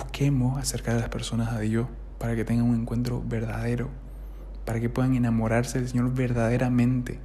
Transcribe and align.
busquemos 0.00 0.58
acercar 0.58 0.96
a 0.96 1.00
las 1.00 1.08
personas 1.10 1.52
a 1.52 1.60
Dios 1.60 1.86
para 2.18 2.34
que 2.34 2.44
tengan 2.44 2.66
un 2.66 2.80
encuentro 2.80 3.22
verdadero, 3.24 3.90
para 4.64 4.80
que 4.80 4.88
puedan 4.88 5.14
enamorarse 5.14 5.78
del 5.78 5.88
Señor 5.88 6.12
verdaderamente 6.14 7.18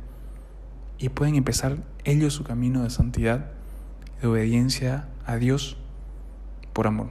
y 0.98 1.10
puedan 1.10 1.36
empezar 1.36 1.78
ellos 2.04 2.34
su 2.34 2.44
camino 2.44 2.84
de 2.84 2.90
santidad, 2.90 3.52
de 4.22 4.28
obediencia 4.28 5.08
a 5.26 5.38
Dios 5.38 5.78
por 6.74 6.88
amor. 6.88 7.10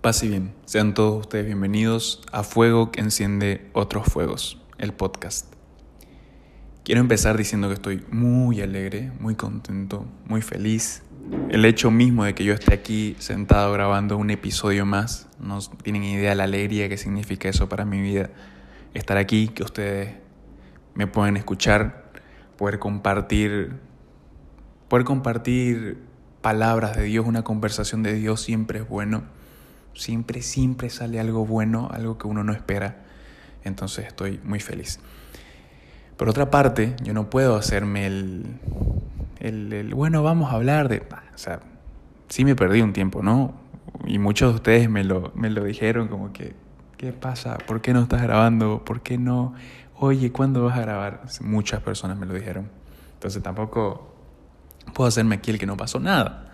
Paz 0.00 0.22
y 0.22 0.28
bien, 0.28 0.52
sean 0.66 0.92
todos 0.92 1.20
ustedes 1.20 1.46
bienvenidos 1.46 2.22
a 2.30 2.42
Fuego 2.42 2.92
que 2.92 3.00
enciende 3.00 3.70
otros 3.72 4.06
fuegos, 4.06 4.60
el 4.76 4.92
podcast. 4.92 5.53
Quiero 6.84 7.00
empezar 7.00 7.38
diciendo 7.38 7.68
que 7.68 7.74
estoy 7.74 8.04
muy 8.10 8.60
alegre, 8.60 9.10
muy 9.18 9.36
contento, 9.36 10.04
muy 10.26 10.42
feliz. 10.42 11.02
El 11.48 11.64
hecho 11.64 11.90
mismo 11.90 12.24
de 12.24 12.34
que 12.34 12.44
yo 12.44 12.52
esté 12.52 12.74
aquí 12.74 13.16
sentado 13.20 13.72
grabando 13.72 14.18
un 14.18 14.28
episodio 14.28 14.84
más, 14.84 15.26
no 15.40 15.60
tienen 15.82 16.04
idea 16.04 16.34
la 16.34 16.44
alegría 16.44 16.90
que 16.90 16.98
significa 16.98 17.48
eso 17.48 17.70
para 17.70 17.86
mi 17.86 18.02
vida. 18.02 18.28
Estar 18.92 19.16
aquí, 19.16 19.48
que 19.48 19.62
ustedes 19.62 20.16
me 20.94 21.06
pueden 21.06 21.38
escuchar, 21.38 22.12
poder 22.58 22.78
compartir, 22.78 23.76
poder 24.88 25.06
compartir 25.06 26.02
palabras 26.42 26.94
de 26.98 27.04
Dios, 27.04 27.26
una 27.26 27.44
conversación 27.44 28.02
de 28.02 28.12
Dios 28.12 28.42
siempre 28.42 28.80
es 28.80 28.86
bueno. 28.86 29.24
Siempre, 29.94 30.42
siempre 30.42 30.90
sale 30.90 31.18
algo 31.18 31.46
bueno, 31.46 31.88
algo 31.90 32.18
que 32.18 32.26
uno 32.26 32.44
no 32.44 32.52
espera. 32.52 33.06
Entonces 33.64 34.06
estoy 34.06 34.38
muy 34.44 34.60
feliz. 34.60 35.00
Por 36.16 36.28
otra 36.28 36.50
parte, 36.50 36.94
yo 37.02 37.12
no 37.12 37.28
puedo 37.28 37.56
hacerme 37.56 38.06
el, 38.06 38.60
el, 39.40 39.94
bueno, 39.94 40.22
vamos 40.22 40.52
a 40.52 40.54
hablar 40.54 40.88
de... 40.88 40.98
O 41.00 41.38
sea, 41.38 41.60
sí 42.28 42.44
me 42.44 42.54
perdí 42.54 42.82
un 42.82 42.92
tiempo, 42.92 43.22
¿no? 43.22 43.54
Y 44.06 44.18
muchos 44.18 44.52
de 44.52 44.56
ustedes 44.56 44.88
me 44.88 45.02
lo, 45.02 45.32
me 45.34 45.50
lo 45.50 45.64
dijeron 45.64 46.06
como 46.06 46.32
que, 46.32 46.54
¿qué 46.96 47.12
pasa? 47.12 47.58
¿Por 47.58 47.80
qué 47.80 47.92
no 47.92 48.02
estás 48.02 48.22
grabando? 48.22 48.84
¿Por 48.84 49.00
qué 49.00 49.18
no? 49.18 49.54
Oye, 49.98 50.30
¿cuándo 50.30 50.64
vas 50.64 50.78
a 50.78 50.82
grabar? 50.82 51.22
Muchas 51.40 51.80
personas 51.80 52.16
me 52.16 52.26
lo 52.26 52.34
dijeron. 52.34 52.68
Entonces 53.14 53.42
tampoco 53.42 54.14
puedo 54.94 55.08
hacerme 55.08 55.36
aquí 55.36 55.50
el 55.50 55.58
que 55.58 55.66
no 55.66 55.76
pasó 55.76 55.98
nada. 55.98 56.52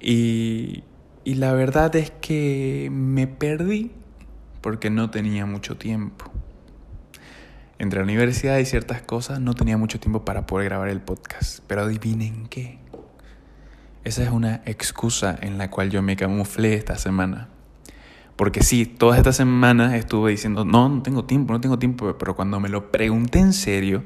Y, 0.00 0.82
y 1.22 1.34
la 1.34 1.52
verdad 1.52 1.94
es 1.94 2.10
que 2.10 2.88
me 2.90 3.28
perdí 3.28 3.92
porque 4.60 4.90
no 4.90 5.10
tenía 5.10 5.46
mucho 5.46 5.76
tiempo 5.76 6.32
entre 7.78 8.00
la 8.00 8.04
universidad 8.04 8.58
y 8.58 8.64
ciertas 8.64 9.02
cosas 9.02 9.40
no 9.40 9.54
tenía 9.54 9.76
mucho 9.76 10.00
tiempo 10.00 10.24
para 10.24 10.46
poder 10.46 10.68
grabar 10.68 10.88
el 10.88 11.00
podcast. 11.00 11.60
Pero 11.66 11.82
adivinen 11.82 12.48
qué. 12.48 12.78
Esa 14.04 14.22
es 14.22 14.30
una 14.30 14.62
excusa 14.64 15.38
en 15.40 15.58
la 15.58 15.70
cual 15.70 15.90
yo 15.90 16.02
me 16.02 16.16
camuflé 16.16 16.74
esta 16.74 16.96
semana. 16.96 17.48
Porque 18.36 18.62
sí, 18.62 18.86
todas 18.86 19.18
estas 19.18 19.36
semanas 19.36 19.94
estuve 19.94 20.30
diciendo, 20.30 20.64
no, 20.64 20.88
no 20.88 21.02
tengo 21.02 21.24
tiempo, 21.24 21.52
no 21.52 21.60
tengo 21.60 21.78
tiempo, 21.78 22.16
pero 22.18 22.36
cuando 22.36 22.60
me 22.60 22.68
lo 22.68 22.92
pregunté 22.92 23.40
en 23.40 23.52
serio, 23.52 24.04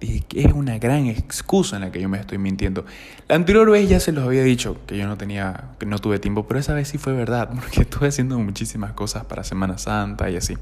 dije 0.00 0.20
que 0.20 0.44
es 0.44 0.52
una 0.52 0.78
gran 0.78 1.06
excusa 1.06 1.76
en 1.76 1.82
la 1.82 1.90
que 1.90 2.00
yo 2.00 2.08
me 2.08 2.20
estoy 2.20 2.36
mintiendo. 2.38 2.84
La 3.26 3.36
anterior 3.36 3.70
vez 3.70 3.88
ya 3.88 3.98
se 3.98 4.12
los 4.12 4.24
había 4.24 4.42
dicho 4.42 4.76
que 4.86 4.98
yo 4.98 5.06
no 5.06 5.16
tenía, 5.16 5.70
que 5.78 5.86
no 5.86 5.98
tuve 5.98 6.18
tiempo, 6.18 6.46
pero 6.46 6.60
esa 6.60 6.74
vez 6.74 6.88
sí 6.88 6.98
fue 6.98 7.14
verdad, 7.14 7.50
porque 7.54 7.82
estuve 7.82 8.08
haciendo 8.08 8.38
muchísimas 8.38 8.92
cosas 8.92 9.24
para 9.24 9.44
Semana 9.44 9.78
Santa 9.78 10.30
y 10.30 10.36
así. 10.36 10.56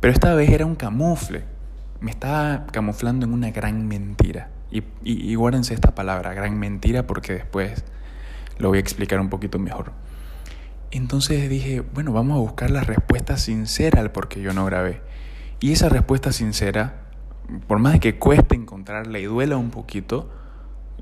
Pero 0.00 0.12
esta 0.12 0.34
vez 0.34 0.50
era 0.50 0.66
un 0.66 0.74
camufle 0.74 1.53
me 2.00 2.10
estaba 2.10 2.66
camuflando 2.66 3.26
en 3.26 3.32
una 3.32 3.50
gran 3.50 3.86
mentira. 3.86 4.50
Y, 4.70 4.82
y, 5.04 5.34
guárdense 5.36 5.72
esta 5.72 5.94
palabra, 5.94 6.34
gran 6.34 6.58
mentira, 6.58 7.06
porque 7.06 7.32
después 7.32 7.84
lo 8.58 8.70
voy 8.70 8.78
a 8.78 8.80
explicar 8.80 9.20
un 9.20 9.28
poquito 9.28 9.58
mejor. 9.58 9.92
Entonces 10.90 11.48
dije, 11.48 11.80
bueno, 11.80 12.12
vamos 12.12 12.36
a 12.36 12.40
buscar 12.40 12.70
la 12.70 12.82
respuesta 12.82 13.36
sincera 13.36 14.00
al 14.00 14.10
por 14.10 14.28
qué 14.28 14.40
yo 14.40 14.52
no 14.52 14.64
grabé. 14.64 15.00
Y 15.60 15.72
esa 15.72 15.88
respuesta 15.88 16.32
sincera, 16.32 17.02
por 17.66 17.78
más 17.78 17.94
de 17.94 18.00
que 18.00 18.18
cueste 18.18 18.54
encontrarla 18.54 19.18
y 19.18 19.24
duela 19.24 19.56
un 19.56 19.70
poquito, 19.70 20.30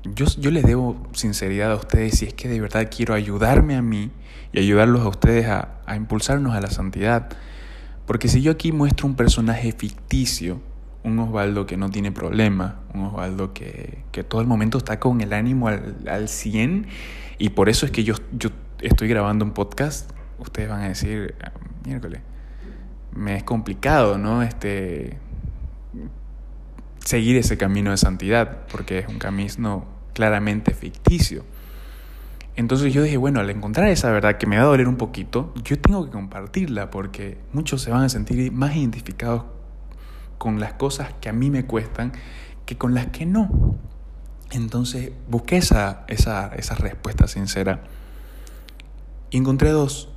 yo, 0.03 0.25
yo 0.37 0.51
les 0.51 0.63
debo 0.63 1.01
sinceridad 1.13 1.71
a 1.71 1.75
ustedes 1.75 2.19
si 2.19 2.25
es 2.25 2.33
que 2.33 2.47
de 2.47 2.59
verdad 2.59 2.89
quiero 2.95 3.13
ayudarme 3.13 3.75
a 3.75 3.81
mí 3.81 4.11
y 4.51 4.59
ayudarlos 4.59 5.01
a 5.01 5.07
ustedes 5.07 5.47
a, 5.47 5.79
a 5.85 5.95
impulsarnos 5.95 6.55
a 6.55 6.61
la 6.61 6.69
santidad. 6.69 7.29
Porque 8.05 8.27
si 8.27 8.41
yo 8.41 8.51
aquí 8.51 8.71
muestro 8.71 9.07
un 9.07 9.15
personaje 9.15 9.71
ficticio, 9.71 10.61
un 11.03 11.19
Osvaldo 11.19 11.65
que 11.65 11.77
no 11.77 11.89
tiene 11.89 12.11
problema, 12.11 12.79
un 12.93 13.05
Osvaldo 13.05 13.53
que, 13.53 14.03
que 14.11 14.23
todo 14.23 14.41
el 14.41 14.47
momento 14.47 14.77
está 14.77 14.99
con 14.99 15.21
el 15.21 15.33
ánimo 15.33 15.67
al, 15.67 15.95
al 16.07 16.29
100 16.29 16.87
y 17.37 17.49
por 17.49 17.69
eso 17.69 17.85
es 17.85 17.91
que 17.91 18.03
yo, 18.03 18.15
yo 18.31 18.49
estoy 18.79 19.07
grabando 19.07 19.43
un 19.43 19.51
podcast, 19.51 20.11
ustedes 20.39 20.69
van 20.69 20.81
a 20.81 20.87
decir, 20.87 21.35
ah, 21.43 21.51
miércoles, 21.85 22.21
me 23.15 23.35
es 23.35 23.43
complicado, 23.43 24.17
¿no? 24.17 24.43
Este, 24.43 25.17
seguir 26.99 27.37
ese 27.37 27.57
camino 27.57 27.91
de 27.91 27.97
santidad, 27.97 28.65
porque 28.71 28.99
es 28.99 29.07
un 29.07 29.19
camino 29.19 29.85
claramente 30.13 30.73
ficticio. 30.73 31.43
Entonces 32.55 32.93
yo 32.93 33.01
dije, 33.01 33.17
bueno, 33.17 33.39
al 33.39 33.49
encontrar 33.49 33.87
esa 33.87 34.11
verdad 34.11 34.37
que 34.37 34.45
me 34.45 34.57
va 34.57 34.63
a 34.63 34.65
doler 34.67 34.87
un 34.87 34.97
poquito, 34.97 35.53
yo 35.63 35.79
tengo 35.79 36.05
que 36.05 36.11
compartirla 36.11 36.91
porque 36.91 37.39
muchos 37.51 37.81
se 37.81 37.89
van 37.89 38.03
a 38.03 38.09
sentir 38.09 38.51
más 38.51 38.75
identificados 38.75 39.45
con 40.43 40.59
las 40.59 40.73
cosas 40.73 41.13
que 41.21 41.29
a 41.29 41.31
mí 41.31 41.49
me 41.49 41.63
cuestan 41.65 42.11
que 42.65 42.77
con 42.77 42.93
las 42.93 43.07
que 43.07 43.25
no. 43.25 43.77
Entonces 44.51 45.13
busqué 45.29 45.55
esa, 45.55 46.03
esa, 46.09 46.53
esa 46.53 46.75
respuesta 46.75 47.29
sincera 47.29 47.85
y 49.29 49.37
encontré 49.37 49.69
dos. 49.69 50.09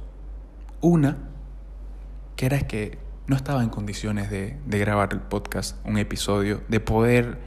Una, 0.81 1.16
que 2.34 2.47
era 2.47 2.59
que 2.62 2.98
no 3.28 3.37
estaba 3.37 3.62
en 3.62 3.69
condiciones 3.69 4.28
de, 4.28 4.59
de 4.66 4.78
grabar 4.81 5.10
el 5.12 5.20
podcast, 5.20 5.76
un 5.87 5.97
episodio, 5.97 6.60
de 6.66 6.81
poder 6.81 7.38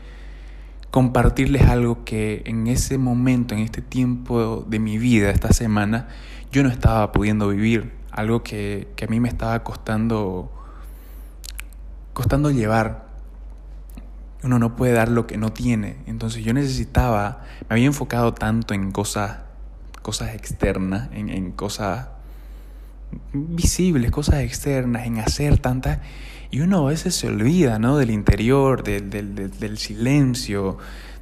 compartirles 0.90 1.64
algo 1.64 2.06
que 2.06 2.44
en 2.46 2.68
ese 2.68 2.98
momento, 2.98 3.56
en 3.56 3.60
este 3.60 3.82
tiempo 3.82 4.66
de 4.66 4.80
mi 4.80 4.98
vida, 4.98 5.32
esta 5.32 5.52
semana, 5.52 6.08
yo 6.50 6.64
no 6.64 6.70
estaba 6.70 7.12
pudiendo 7.12 7.50
vivir. 7.50 7.92
Algo 8.10 8.42
que, 8.42 8.88
que 8.96 9.04
a 9.04 9.08
mí 9.10 9.20
me 9.20 9.28
estaba 9.28 9.66
costando 9.66 10.59
costando 12.20 12.52
llevar. 12.52 13.06
Uno 14.44 14.60
no 14.60 14.76
puede 14.76 14.92
dar 14.92 15.08
lo 15.08 15.26
que 15.26 15.38
no 15.38 15.54
tiene. 15.54 15.96
Entonces 16.06 16.44
yo 16.44 16.54
necesitaba, 16.54 17.44
me 17.70 17.76
había 17.76 17.86
enfocado 17.86 18.34
tanto 18.34 18.74
en 18.74 18.92
cosas, 18.92 19.38
cosas 20.02 20.36
externas, 20.36 21.08
en, 21.14 21.54
cosas 21.54 22.10
visibles, 23.32 24.12
cosas 24.12 24.42
externas, 24.42 25.08
en 25.08 25.20
hacer 25.20 25.60
tantas. 25.60 26.00
Y 26.52 26.60
uno 26.60 26.86
a 26.86 26.90
veces 26.90 27.16
se 27.16 27.30
olvida, 27.30 27.80
¿no? 27.80 27.98
Del 27.98 28.12
interior, 28.12 28.84
del, 28.84 29.10
del 29.10 29.78
silencio, 29.78 30.78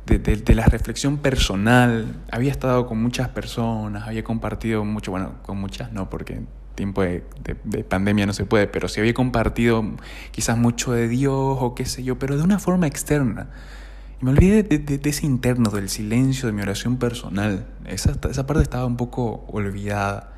de, 0.07 0.55
la 0.55 0.65
reflexión 0.65 1.19
personal. 1.19 2.23
Había 2.31 2.49
estado 2.49 2.87
con 2.87 2.99
muchas 2.99 3.29
personas, 3.29 4.07
había 4.07 4.23
compartido 4.23 4.83
mucho, 4.83 5.11
bueno, 5.11 5.33
con 5.43 5.59
muchas 5.59 5.91
no, 5.91 6.09
porque 6.09 6.41
tiempo 6.77 7.01
de, 7.01 7.23
pandemia 7.89 8.25
no 8.25 8.31
se 8.31 8.45
puede, 8.45 8.67
pero 8.67 8.87
sí 8.87 9.01
había 9.01 9.13
compartido 9.13 9.83
quizás 10.31 10.57
mucho 10.57 10.93
de 10.93 11.09
Dios 11.09 11.33
o 11.35 11.75
qué 11.75 11.85
sé 11.85 12.03
yo, 12.03 12.17
pero 12.17 12.37
de 12.37 12.43
una 12.43 12.59
forma 12.59 12.87
externa. 12.87 13.49
Y 14.21 14.25
me 14.25 14.31
olvidé 14.31 14.63
de, 14.63 15.09
ese 15.09 15.25
interno, 15.25 15.69
del 15.71 15.89
silencio, 15.89 16.47
de 16.47 16.53
mi 16.53 16.61
oración 16.61 16.97
personal. 16.97 17.67
Esa, 17.85 18.13
esa 18.29 18.47
parte 18.47 18.63
estaba 18.63 18.85
un 18.85 18.95
poco 18.95 19.43
olvidada. 19.47 20.33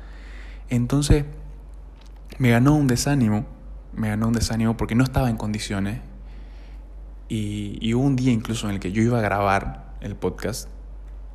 Entonces 0.68 1.24
me 2.38 2.50
ganó 2.50 2.74
un 2.74 2.88
desánimo, 2.88 3.46
me 3.94 4.08
ganó 4.08 4.28
un 4.28 4.32
desánimo 4.32 4.76
porque 4.76 4.94
no 4.94 5.04
estaba 5.04 5.30
en 5.30 5.36
condiciones. 5.36 6.00
Y, 7.28 7.78
y 7.80 7.94
hubo 7.94 8.02
un 8.02 8.16
día 8.16 8.32
incluso 8.32 8.68
en 8.68 8.74
el 8.74 8.80
que 8.80 8.90
yo 8.90 9.02
iba 9.02 9.18
a 9.18 9.22
grabar 9.22 9.94
el 10.00 10.16
podcast 10.16 10.68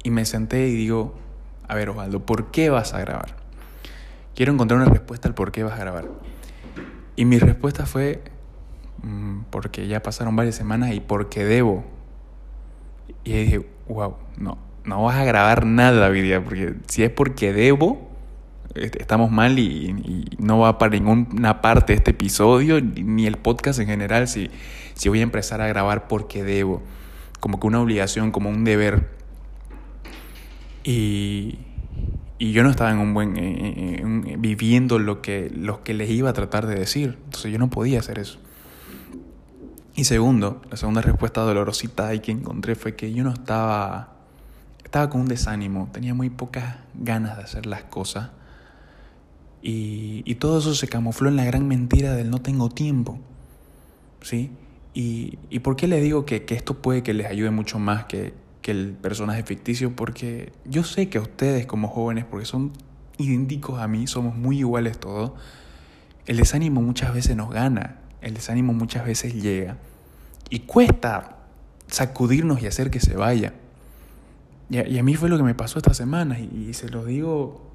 y 0.04 0.10
me 0.10 0.26
senté 0.26 0.68
y 0.68 0.74
digo, 0.74 1.16
a 1.68 1.76
ver 1.76 1.90
Osvaldo, 1.90 2.26
¿por 2.26 2.52
qué 2.52 2.70
vas 2.70 2.94
a 2.94 3.00
grabar? 3.00 3.45
Quiero 4.36 4.52
encontrar 4.52 4.82
una 4.82 4.90
respuesta 4.90 5.30
al 5.30 5.34
por 5.34 5.52
qué 5.52 5.64
vas 5.64 5.74
a 5.74 5.78
grabar. 5.78 6.10
Y 7.16 7.24
mi 7.24 7.40
respuesta 7.40 7.86
fue 7.86 8.22
mm, 9.02 9.44
porque 9.50 9.88
ya 9.88 10.04
pasaron 10.04 10.36
varias 10.36 10.56
semanas 10.56 10.94
y 10.94 11.00
porque 11.00 11.46
debo. 11.46 11.86
Y 13.24 13.32
dije, 13.32 13.66
wow, 13.88 14.18
no, 14.38 14.58
no 14.84 15.04
vas 15.04 15.16
a 15.16 15.24
grabar 15.24 15.66
nada, 15.66 16.10
Vidia, 16.10 16.44
porque 16.44 16.76
si 16.88 17.04
es 17.04 17.10
porque 17.10 17.54
debo, 17.54 18.10
estamos 18.76 19.32
mal 19.32 19.58
y, 19.58 20.26
no 20.38 20.60
va 20.60 20.78
para 20.78 20.92
ninguna 20.92 21.62
parte 21.62 21.94
este 21.94 22.12
episodio, 22.12 22.82
ni 22.82 23.26
el 23.26 23.38
podcast 23.38 23.80
en 23.80 23.88
general, 23.88 24.28
si, 24.28 24.52
si 24.96 25.08
voy 25.08 25.20
a 25.20 25.24
empezar 25.24 25.62
a 25.62 25.68
grabar 25.68 26.10
porque 26.10 26.44
debo, 26.44 26.84
como 27.40 27.60
que 27.60 27.68
una 27.68 27.80
obligación, 27.80 28.32
como 28.32 28.50
un 28.50 28.66
deber. 28.66 29.10
Y, 30.84 31.60
y 32.38 32.52
yo 32.52 32.64
no 32.64 32.70
estaba 32.70 32.92
en 32.92 32.98
un 32.98 33.14
buen 33.14 34.36
viviendo 34.40 35.00
lo 35.00 35.22
que, 35.22 35.50
lo 35.50 35.84
que 35.84 35.94
les 35.94 36.10
iba 36.10 36.30
a 36.30 36.34
tratar 36.34 36.68
de 36.68 36.76
decir. 36.76 37.18
Entonces 37.26 37.52
yo 37.52 37.60
no 37.60 37.70
podía 37.70 38.00
hacer 38.00 38.20
eso. 38.20 38.40
Y 39.96 40.04
segundo, 40.04 40.62
la 40.70 40.76
segunda 40.76 41.02
respuesta 41.02 41.42
dolorosita 41.42 42.08
ahí 42.08 42.20
que 42.20 42.34
encontré 42.34 42.76
fue 42.76 42.96
que 42.98 43.14
yo 43.14 43.24
no 43.24 43.32
estaba, 43.32 44.16
estaba 44.84 45.10
con 45.10 45.22
un 45.22 45.28
desánimo, 45.28 45.90
tenía 45.94 46.14
muy 46.14 46.30
pocas 46.30 46.76
ganas 46.94 47.38
de 47.38 47.44
hacer 47.44 47.66
las 47.66 47.84
cosas. 47.84 48.32
Y, 49.62 50.22
y 50.26 50.36
todo 50.36 50.60
eso 50.60 50.76
se 50.76 50.90
camufló 50.90 51.30
en 51.30 51.38
la 51.38 51.46
gran 51.46 51.68
mentira 51.68 52.14
del 52.14 52.30
no 52.30 52.42
tengo 52.42 52.70
tiempo. 52.70 53.20
¿Sí? 54.22 54.52
Y, 54.94 55.40
y 55.50 55.60
por 55.60 55.78
qué 55.78 55.88
le 55.88 56.02
digo 56.02 56.26
que, 56.26 56.44
que, 56.44 56.56
esto 56.56 56.82
puede 56.82 57.02
que 57.02 57.14
les 57.14 57.28
ayude 57.28 57.52
mucho 57.52 57.80
más 57.80 58.06
que, 58.06 58.34
que 58.66 58.72
el 58.72 58.94
personaje 58.94 59.44
ficticio? 59.44 59.96
Porque 59.96 60.52
yo 60.66 60.84
sé 60.84 61.08
que 61.08 61.20
a 61.20 61.22
ustedes 61.22 61.68
como 61.68 61.88
jóvenes, 61.88 62.26
porque 62.26 62.48
son 62.48 62.72
idénticos 63.20 63.80
a 63.80 63.88
mí, 63.88 64.08
somos 64.08 64.36
muy 64.36 64.58
iguales 64.58 64.98
todos, 64.98 65.34
el 66.26 66.38
desánimo 66.38 66.82
muchas 66.82 67.14
veces 67.14 67.36
nos 67.36 67.52
gana, 67.52 68.00
el 68.22 68.34
desánimo 68.34 68.74
muchas 68.74 69.06
veces 69.06 69.36
llega 69.36 69.78
y 70.50 70.62
cuesta 70.62 71.38
sacudirnos 71.86 72.60
y 72.64 72.66
hacer 72.66 72.90
que 72.90 73.00
se 73.00 73.16
vaya. 73.16 73.54
Y 74.72 74.98
a, 74.98 75.04
mí 75.04 75.14
fue 75.14 75.30
lo 75.30 75.38
que 75.38 75.44
me 75.44 75.54
pasó 75.54 75.78
esta 75.78 75.94
semana 75.94 76.40
y, 76.40 76.74
se 76.74 76.90
lo 76.90 77.06
digo, 77.06 77.72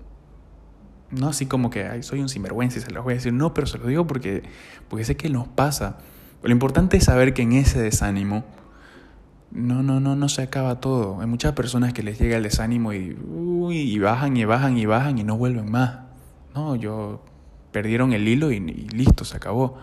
no 1.12 1.28
así 1.28 1.46
como 1.46 1.70
que 1.70 1.84
Ay, 1.84 2.02
soy 2.02 2.19
un 2.19 2.28
sinvergüenza 2.28 2.81
y 2.81 2.82
se 2.82 2.90
lo 2.90 3.04
voy 3.04 3.12
a 3.12 3.14
decir, 3.14 3.32
no, 3.32 3.54
pero 3.54 3.69
se 3.69 3.78
lo 3.78 3.87
digo 3.87 4.08
porque, 4.08 4.42
porque 4.88 5.04
sé 5.04 5.16
que 5.16 5.31
nos 5.31 5.46
pasa. 5.46 5.98
Lo 6.42 6.50
importante 6.50 6.96
es 6.96 7.04
saber 7.04 7.32
que 7.32 7.42
en 7.42 7.52
ese 7.52 7.81
desánimo 7.81 8.44
no, 9.50 9.82
no, 9.82 10.00
no, 10.00 10.17
no 10.17 10.29
se 10.29 10.43
acaba 10.43 10.81
todo. 10.81 11.20
Hay 11.20 11.26
muchas 11.26 11.52
personas 11.55 11.93
que 11.93 12.02
les 12.02 12.19
llega 12.19 12.37
el 12.37 12.43
desánimo 12.43 12.93
y, 12.93 13.17
uy, 13.29 13.79
y 13.79 13.99
bajan 13.99 14.37
y 14.37 14.44
bajan 14.44 14.79
y 14.79 14.87
bajan 14.87 15.19
y 15.19 15.25
no 15.25 15.37
vuelven 15.37 15.70
más. 15.70 16.00
No, 16.55 16.76
yo 16.76 17.25
perdieron 17.73 18.12
el 18.12 18.26
hilo 18.26 18.52
y, 18.52 18.56
y 18.56 18.88
listo, 18.88 19.25
se 19.25 19.37
acabó. 19.37 19.79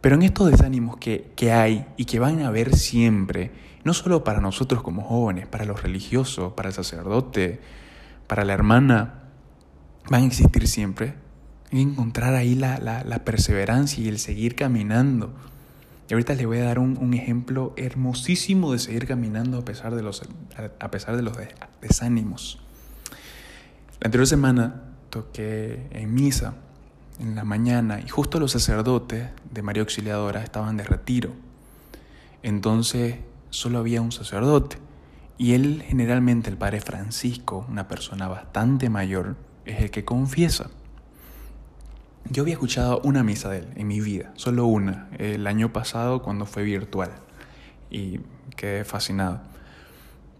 Pero 0.00 0.16
en 0.16 0.22
estos 0.22 0.50
desánimos 0.50 0.96
que, 0.98 1.32
que 1.34 1.52
hay 1.52 1.86
y 1.96 2.04
que 2.04 2.18
van 2.18 2.42
a 2.42 2.48
haber 2.48 2.76
siempre, 2.76 3.52
no 3.84 3.94
solo 3.94 4.22
para 4.22 4.40
nosotros 4.40 4.82
como 4.82 5.02
jóvenes, 5.02 5.46
para 5.46 5.64
los 5.64 5.82
religiosos, 5.82 6.52
para 6.52 6.68
el 6.68 6.74
sacerdote, 6.74 7.60
para 8.26 8.44
la 8.44 8.52
hermana, 8.52 9.22
van 10.10 10.24
a 10.24 10.26
existir 10.26 10.66
siempre. 10.68 11.14
Hay 11.72 11.78
que 11.78 11.90
encontrar 11.90 12.34
ahí 12.34 12.54
la, 12.54 12.78
la, 12.78 13.02
la 13.04 13.24
perseverancia 13.24 14.04
y 14.04 14.08
el 14.08 14.18
seguir 14.18 14.56
caminando. 14.56 15.32
Y 16.08 16.12
ahorita 16.12 16.34
les 16.34 16.46
voy 16.46 16.58
a 16.58 16.64
dar 16.64 16.78
un, 16.78 17.14
ejemplo 17.14 17.72
hermosísimo 17.76 18.72
de 18.72 18.78
seguir 18.78 19.06
caminando 19.06 19.58
a 19.58 19.64
pesar 19.64 19.94
de 19.94 20.02
los, 20.02 20.22
a 20.78 20.90
pesar 20.90 21.16
de 21.16 21.22
los 21.22 21.36
desánimos. 21.80 22.60
La 24.00 24.08
anterior 24.08 24.26
semana 24.26 24.82
toqué 25.08 25.86
en 25.90 26.12
misa 26.12 26.54
en 27.18 27.34
la 27.34 27.44
mañana 27.44 28.00
y 28.04 28.08
justo 28.08 28.38
los 28.38 28.52
sacerdotes 28.52 29.28
de 29.50 29.62
María 29.62 29.82
Auxiliadora 29.82 30.42
estaban 30.42 30.76
de 30.76 30.84
retiro. 30.84 31.30
Entonces 32.42 33.16
solo 33.50 33.78
había 33.78 34.02
un 34.02 34.12
sacerdote 34.12 34.76
y 35.38 35.54
él 35.54 35.82
generalmente, 35.86 36.50
el 36.50 36.56
padre 36.56 36.80
Francisco, 36.80 37.66
una 37.68 37.88
persona 37.88 38.28
bastante 38.28 38.88
mayor, 38.88 39.36
es 39.64 39.80
el 39.80 39.90
que 39.90 40.04
confiesa. 40.04 40.70
Yo 42.30 42.42
había 42.42 42.54
escuchado 42.54 43.00
una 43.04 43.22
misa 43.22 43.50
de 43.50 43.58
él 43.58 43.68
en 43.76 43.86
mi 43.86 44.00
vida, 44.00 44.32
solo 44.34 44.66
una, 44.66 45.08
el 45.18 45.46
año 45.46 45.72
pasado 45.72 46.22
cuando 46.22 46.46
fue 46.46 46.62
virtual 46.62 47.10
y 47.90 48.20
quedé 48.56 48.84
fascinado. 48.84 49.40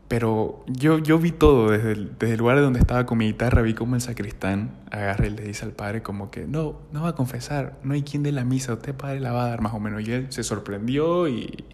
Pero 0.09 0.65
yo, 0.67 0.99
yo 0.99 1.19
vi 1.19 1.33
todo 1.33 1.71
desde 1.71 1.93
el, 1.93 2.19
desde 2.19 2.35
el 2.35 2.39
lugar 2.39 2.61
donde 2.61 2.79
estaba 2.79 3.07
con 3.07 3.19
mi 3.19 3.27
guitarra, 3.27 3.63
vi 3.63 3.75
como 3.75 3.95
el 3.95 4.01
sacristán 4.01 4.71
agarra 4.91 5.27
y 5.27 5.31
le 5.31 5.43
dice 5.43 5.65
al 5.65 5.73
padre 5.73 6.03
como 6.03 6.31
que 6.31 6.47
no, 6.47 6.81
no 6.93 7.03
va 7.03 7.11
a 7.11 7.15
confesar, 7.15 7.79
no 7.83 7.95
hay 7.95 8.03
quien 8.03 8.23
dé 8.23 8.31
la 8.31 8.45
misa, 8.45 8.75
usted 8.75 8.95
padre 8.95 9.21
la 9.21 9.33
va 9.33 9.47
a 9.47 9.49
dar 9.49 9.61
más 9.61 9.75
o 9.75 9.81
menos. 9.81 10.07
Y 10.07 10.13
él 10.13 10.27
se 10.31 10.43
sorprendió 10.43 11.29
y, 11.29 11.65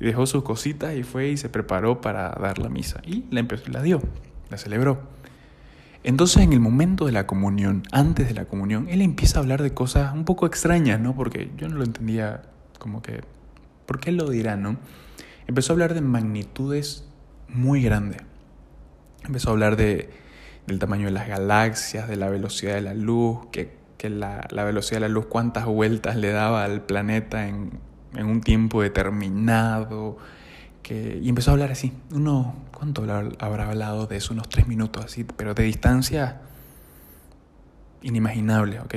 dejó 0.00 0.26
sus 0.26 0.44
cositas 0.44 0.94
y 0.94 1.02
fue 1.02 1.30
y 1.30 1.36
se 1.36 1.48
preparó 1.48 2.00
para 2.00 2.30
dar 2.30 2.58
la 2.58 2.68
misa. 2.68 3.00
Y 3.04 3.24
la 3.30 3.40
empezó 3.40 3.70
la 3.70 3.82
dio, 3.82 4.00
la 4.48 4.56
celebró. 4.56 5.00
Entonces 6.04 6.42
en 6.42 6.52
el 6.52 6.60
momento 6.60 7.06
de 7.06 7.12
la 7.12 7.26
comunión, 7.26 7.82
antes 7.92 8.28
de 8.28 8.34
la 8.34 8.44
comunión, 8.44 8.86
él 8.88 9.02
empieza 9.02 9.38
a 9.38 9.42
hablar 9.42 9.62
de 9.62 9.74
cosas 9.74 10.14
un 10.14 10.24
poco 10.24 10.46
extrañas, 10.46 11.00
¿no? 11.00 11.14
Porque 11.14 11.50
yo 11.56 11.68
no 11.68 11.76
lo 11.76 11.84
entendía 11.84 12.42
como 12.78 13.02
que, 13.02 13.22
¿por 13.86 13.98
qué 14.00 14.12
lo 14.12 14.30
dirá, 14.30 14.56
no? 14.56 14.76
Empezó 15.46 15.72
a 15.72 15.74
hablar 15.74 15.94
de 15.94 16.00
magnitudes 16.00 17.08
muy 17.48 17.82
grande. 17.82 18.18
Empezó 19.24 19.48
a 19.48 19.52
hablar 19.52 19.76
de, 19.76 20.10
del 20.66 20.78
tamaño 20.78 21.06
de 21.06 21.12
las 21.12 21.26
galaxias, 21.26 22.08
de 22.08 22.16
la 22.16 22.28
velocidad 22.28 22.74
de 22.74 22.82
la 22.82 22.94
luz, 22.94 23.46
que, 23.50 23.76
que 23.96 24.08
la, 24.10 24.46
la, 24.50 24.64
velocidad 24.64 24.96
de 24.96 25.08
la 25.08 25.08
luz, 25.08 25.26
cuántas 25.26 25.66
vueltas 25.66 26.16
le 26.16 26.30
daba 26.30 26.64
al 26.64 26.82
planeta 26.82 27.48
en, 27.48 27.80
en 28.14 28.26
un 28.26 28.40
tiempo 28.40 28.82
determinado. 28.82 30.18
Que, 30.82 31.18
y 31.22 31.28
empezó 31.28 31.50
a 31.50 31.54
hablar 31.54 31.70
así. 31.70 31.92
Uno, 32.12 32.54
¿Cuánto 32.78 33.02
habrá 33.02 33.68
hablado 33.68 34.06
de 34.06 34.18
eso? 34.18 34.32
Unos 34.32 34.48
tres 34.48 34.68
minutos 34.68 35.04
así, 35.04 35.24
pero 35.24 35.52
de 35.52 35.64
distancia 35.64 36.40
inimaginable, 38.02 38.78
¿ok? 38.78 38.94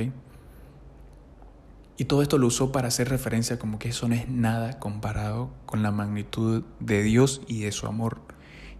Y 1.96 2.04
todo 2.04 2.22
esto 2.22 2.38
lo 2.38 2.46
usó 2.46 2.70
para 2.70 2.86
hacer 2.86 3.08
referencia 3.08 3.58
como 3.58 3.80
que 3.80 3.88
eso 3.88 4.06
no 4.06 4.14
es 4.14 4.28
nada 4.28 4.78
comparado 4.78 5.50
con 5.66 5.82
la 5.82 5.90
magnitud 5.90 6.62
de 6.78 7.02
Dios 7.02 7.42
y 7.48 7.62
de 7.62 7.72
su 7.72 7.88
amor. 7.88 8.20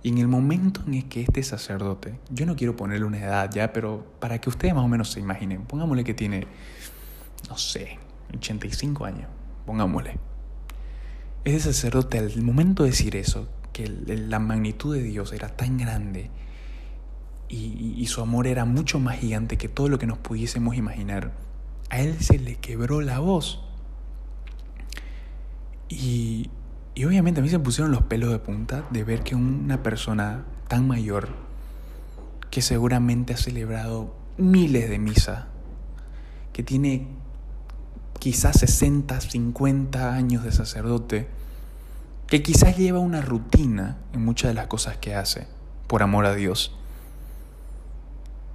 Y 0.05 0.11
en 0.11 0.19
el 0.19 0.29
momento 0.29 0.83
en 0.87 1.09
que 1.09 1.23
este 1.23 1.43
sacerdote, 1.43 2.19
yo 2.31 2.47
no 2.47 2.55
quiero 2.55 2.77
ponerle 2.77 3.05
una 3.05 3.19
edad 3.19 3.51
ya, 3.53 3.73
pero 3.73 4.07
para 4.21 4.41
que 4.41 4.51
ustedes 4.51 4.73
más 4.73 4.85
o 4.85 4.89
menos 4.89 5.11
se 5.11 5.19
imaginen, 5.19 5.63
pongámosle 5.65 6.05
que 6.05 6.15
tiene, 6.15 6.47
no 7.49 7.59
sé, 7.59 7.99
85 8.35 9.05
años, 9.05 9.29
pongámosle. 9.67 10.32
Ese 11.45 11.73
sacerdote 11.73 12.19
al 12.19 12.43
momento 12.43 12.85
de 12.85 12.91
decir 12.91 13.17
eso, 13.17 13.49
que 13.73 13.89
la 13.89 14.39
magnitud 14.39 14.95
de 14.95 15.03
Dios 15.03 15.33
era 15.33 15.49
tan 15.49 15.77
grande 15.79 16.31
y, 17.49 18.07
su 18.07 18.21
amor 18.21 18.47
era 18.47 18.65
mucho 18.65 18.99
más 18.99 19.19
gigante 19.19 19.59
que 19.59 19.69
todo 19.69 19.89
lo 19.89 19.99
que 19.99 20.07
nos 20.07 20.19
pudiésemos 20.19 20.77
imaginar, 20.77 21.33
a 21.91 22.01
él 22.01 22.19
se 22.21 22.39
le 22.39 22.57
quebró 22.57 23.01
la 23.01 23.19
voz. 23.19 23.63
Y, 25.89 26.51
y 26.95 27.05
obviamente 27.05 27.41
a 27.41 27.43
mí 27.43 27.51
se 27.51 27.59
me 27.59 27.65
pusieron 27.65 27.91
los 27.91 28.03
pelos 28.03 28.31
de 28.31 28.39
punta 28.39 28.87
de 28.91 29.05
ver 29.05 29.23
que 29.23 29.35
una 29.35 29.83
persona 29.83 30.45
tan 30.69 30.87
mayor, 30.87 31.29
que 32.51 32.63
seguramente 32.63 33.35
ha 33.35 33.37
celebrado 33.37 34.15
miles 34.39 34.89
de 34.89 34.99
misas, 34.99 35.47
que 36.53 36.63
tiene 36.63 37.09
quizás 38.23 38.61
60, 38.61 39.21
50 39.21 40.15
años 40.15 40.45
de 40.45 40.53
sacerdote, 40.53 41.27
que 42.29 42.41
quizás 42.41 42.77
lleva 42.77 43.01
una 43.01 43.21
rutina 43.21 43.99
en 44.13 44.25
muchas 44.25 44.51
de 44.51 44.55
las 44.55 44.69
cosas 44.69 44.97
que 44.97 45.17
hace, 45.17 45.49
por 45.89 46.05
amor 46.05 46.27
a 46.27 46.35
Dios, 46.37 46.79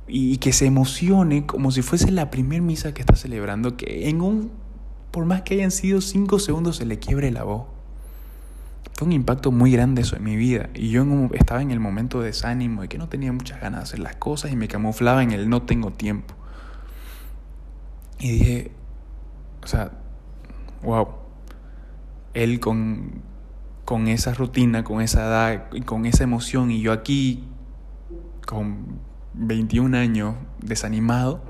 y 0.07 0.37
que 0.37 0.53
se 0.53 0.67
emocione 0.67 1.45
como 1.45 1.71
si 1.71 1.81
fuese 1.81 2.11
la 2.11 2.31
primera 2.31 2.63
misa 2.63 2.93
que 2.93 3.01
está 3.01 3.17
celebrando, 3.17 3.75
que 3.75 4.07
en 4.07 4.21
un, 4.21 4.51
por 5.11 5.25
más 5.25 5.41
que 5.41 5.55
hayan 5.55 5.71
sido 5.71 5.99
5 5.99 6.39
segundos, 6.39 6.77
se 6.77 6.85
le 6.85 6.97
quiebre 6.97 7.29
la 7.29 7.43
voz 7.43 7.65
fue 8.93 9.05
un 9.05 9.11
impacto 9.11 9.51
muy 9.51 9.73
grande 9.73 10.01
eso 10.01 10.15
en 10.15 10.23
mi 10.23 10.37
vida. 10.37 10.69
Y 10.73 10.89
yo 10.89 11.05
estaba 11.33 11.61
en 11.61 11.71
el 11.71 11.79
momento 11.79 12.21
de 12.21 12.27
desánimo 12.27 12.85
y 12.85 12.87
que 12.87 12.97
no 12.97 13.09
tenía 13.09 13.33
muchas 13.33 13.59
ganas 13.61 13.81
de 13.81 13.83
hacer 13.83 13.99
las 13.99 14.15
cosas 14.15 14.51
y 14.51 14.55
me 14.55 14.69
camuflaba 14.69 15.21
en 15.21 15.31
el 15.31 15.49
no 15.49 15.61
tengo 15.63 15.91
tiempo. 15.91 16.33
Y 18.17 18.31
dije, 18.31 18.71
o 19.67 19.69
sea, 19.69 19.91
wow, 20.81 21.09
él 22.33 22.61
con, 22.61 23.21
con 23.83 24.07
esa 24.07 24.33
rutina, 24.33 24.85
con 24.85 25.01
esa 25.01 25.25
edad 25.25 25.65
con 25.85 26.05
esa 26.05 26.23
emoción 26.23 26.71
y 26.71 26.79
yo 26.79 26.93
aquí 26.93 27.43
con 28.45 29.01
21 29.33 29.97
años 29.97 30.35
desanimado, 30.59 31.41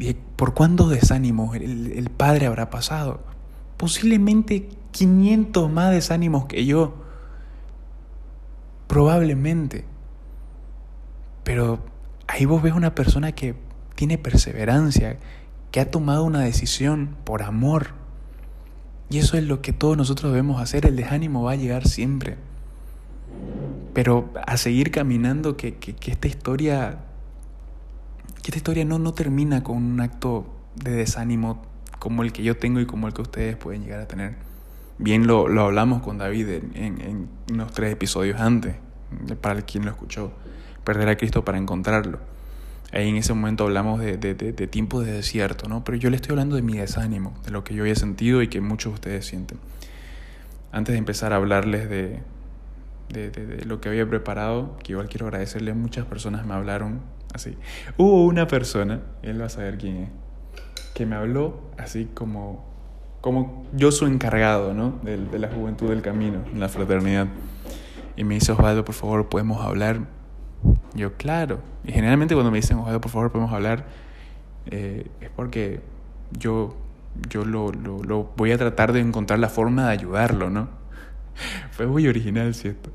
dije, 0.00 0.16
¿por 0.34 0.54
cuántos 0.54 0.90
desánimos 0.90 1.54
el, 1.54 1.92
el 1.92 2.10
padre 2.10 2.46
habrá 2.46 2.68
pasado? 2.68 3.20
Posiblemente 3.76 4.68
500 4.90 5.70
más 5.70 5.92
desánimos 5.92 6.46
que 6.46 6.66
yo. 6.66 6.96
Probablemente. 8.88 9.84
Pero 11.44 11.78
ahí 12.26 12.44
vos 12.44 12.60
ves 12.60 12.72
una 12.72 12.96
persona 12.96 13.30
que 13.30 13.54
tiene 13.94 14.18
perseverancia, 14.18 15.20
que 15.70 15.80
ha 15.80 15.90
tomado 15.90 16.24
una 16.24 16.40
decisión 16.40 17.16
por 17.24 17.42
amor. 17.42 17.88
Y 19.10 19.18
eso 19.18 19.36
es 19.36 19.44
lo 19.44 19.62
que 19.62 19.72
todos 19.72 19.96
nosotros 19.96 20.32
debemos 20.32 20.60
hacer. 20.60 20.86
El 20.86 20.96
desánimo 20.96 21.42
va 21.42 21.52
a 21.52 21.56
llegar 21.56 21.86
siempre. 21.86 22.36
Pero 23.94 24.30
a 24.46 24.56
seguir 24.56 24.90
caminando, 24.90 25.56
que, 25.56 25.76
que, 25.76 25.94
que 25.94 26.10
esta 26.10 26.28
historia, 26.28 26.98
que 28.42 28.48
esta 28.48 28.58
historia 28.58 28.84
no, 28.84 28.98
no 28.98 29.14
termina 29.14 29.62
con 29.62 29.76
un 29.76 30.00
acto 30.00 30.46
de 30.76 30.92
desánimo 30.92 31.62
como 31.98 32.22
el 32.22 32.32
que 32.32 32.42
yo 32.42 32.56
tengo 32.56 32.80
y 32.80 32.86
como 32.86 33.08
el 33.08 33.14
que 33.14 33.22
ustedes 33.22 33.56
pueden 33.56 33.82
llegar 33.82 34.00
a 34.00 34.08
tener. 34.08 34.36
Bien 34.98 35.26
lo, 35.26 35.48
lo 35.48 35.62
hablamos 35.62 36.02
con 36.02 36.18
David 36.18 36.48
en, 36.48 36.70
en, 36.74 37.00
en, 37.00 37.28
unos 37.52 37.72
tres 37.72 37.92
episodios 37.92 38.40
antes, 38.40 38.76
para 39.40 39.62
quien 39.62 39.84
lo 39.84 39.90
escuchó, 39.90 40.32
perder 40.84 41.08
a 41.08 41.16
Cristo 41.16 41.44
para 41.44 41.58
encontrarlo. 41.58 42.18
Ahí 42.92 43.10
en 43.10 43.16
ese 43.16 43.34
momento 43.34 43.64
hablamos 43.64 44.00
de, 44.00 44.16
de, 44.16 44.34
de, 44.34 44.52
de 44.52 44.66
de 44.66 45.12
desierto, 45.12 45.68
¿no? 45.68 45.84
Pero 45.84 45.98
yo 45.98 46.08
le 46.08 46.16
estoy 46.16 46.32
hablando 46.32 46.56
de 46.56 46.62
mi 46.62 46.78
desánimo, 46.78 47.34
de 47.44 47.50
lo 47.50 47.62
que 47.62 47.74
yo 47.74 47.82
había 47.82 47.94
sentido 47.94 48.40
y 48.40 48.48
que 48.48 48.60
muchos 48.60 48.92
de 48.92 48.94
ustedes 48.94 49.26
sienten. 49.26 49.58
Antes 50.72 50.94
de 50.94 50.98
empezar 50.98 51.34
a 51.34 51.36
hablarles 51.36 51.90
de, 51.90 52.20
de, 53.10 53.30
de, 53.30 53.46
de, 53.46 53.64
lo 53.66 53.80
que 53.80 53.90
había 53.90 54.08
preparado, 54.08 54.78
que 54.82 54.92
igual 54.92 55.08
quiero 55.08 55.26
agradecerle, 55.26 55.74
muchas 55.74 56.06
personas 56.06 56.46
me 56.46 56.54
hablaron 56.54 57.00
así. 57.34 57.56
Hubo 57.98 58.24
una 58.24 58.46
persona, 58.46 59.02
él 59.22 59.40
va 59.40 59.46
a 59.46 59.50
saber 59.50 59.76
quién 59.76 59.96
es, 59.98 60.10
que 60.94 61.04
me 61.04 61.14
habló 61.14 61.60
así 61.76 62.08
como, 62.14 62.64
como 63.20 63.66
yo 63.74 63.92
soy 63.92 64.10
encargado 64.10 64.72
¿no? 64.72 64.98
de, 65.02 65.18
de 65.18 65.38
la 65.38 65.48
juventud 65.48 65.90
del 65.90 66.00
camino, 66.00 66.42
en 66.50 66.58
la 66.58 66.70
fraternidad. 66.70 67.28
Y 68.16 68.24
me 68.24 68.34
dice, 68.34 68.52
Osvaldo, 68.52 68.84
por 68.84 68.94
favor, 68.94 69.28
¿podemos 69.28 69.64
hablar? 69.64 70.17
Yo, 70.94 71.14
claro. 71.14 71.60
Y 71.84 71.92
generalmente 71.92 72.34
cuando 72.34 72.50
me 72.50 72.58
dicen, 72.58 72.78
Osvaldo, 72.78 73.00
por 73.00 73.10
favor, 73.10 73.32
¿podemos 73.32 73.52
hablar? 73.52 73.86
Eh, 74.66 75.06
es 75.20 75.30
porque 75.30 75.80
yo, 76.32 76.76
yo 77.30 77.44
lo, 77.44 77.72
lo, 77.72 78.32
voy 78.36 78.52
a 78.52 78.58
tratar 78.58 78.92
de 78.92 79.00
encontrar 79.00 79.38
la 79.38 79.48
forma 79.48 79.86
de 79.86 79.92
ayudarlo, 79.92 80.50
¿no? 80.50 80.68
Fue 81.70 81.86
muy 81.86 82.06
original, 82.06 82.54
¿cierto? 82.54 82.90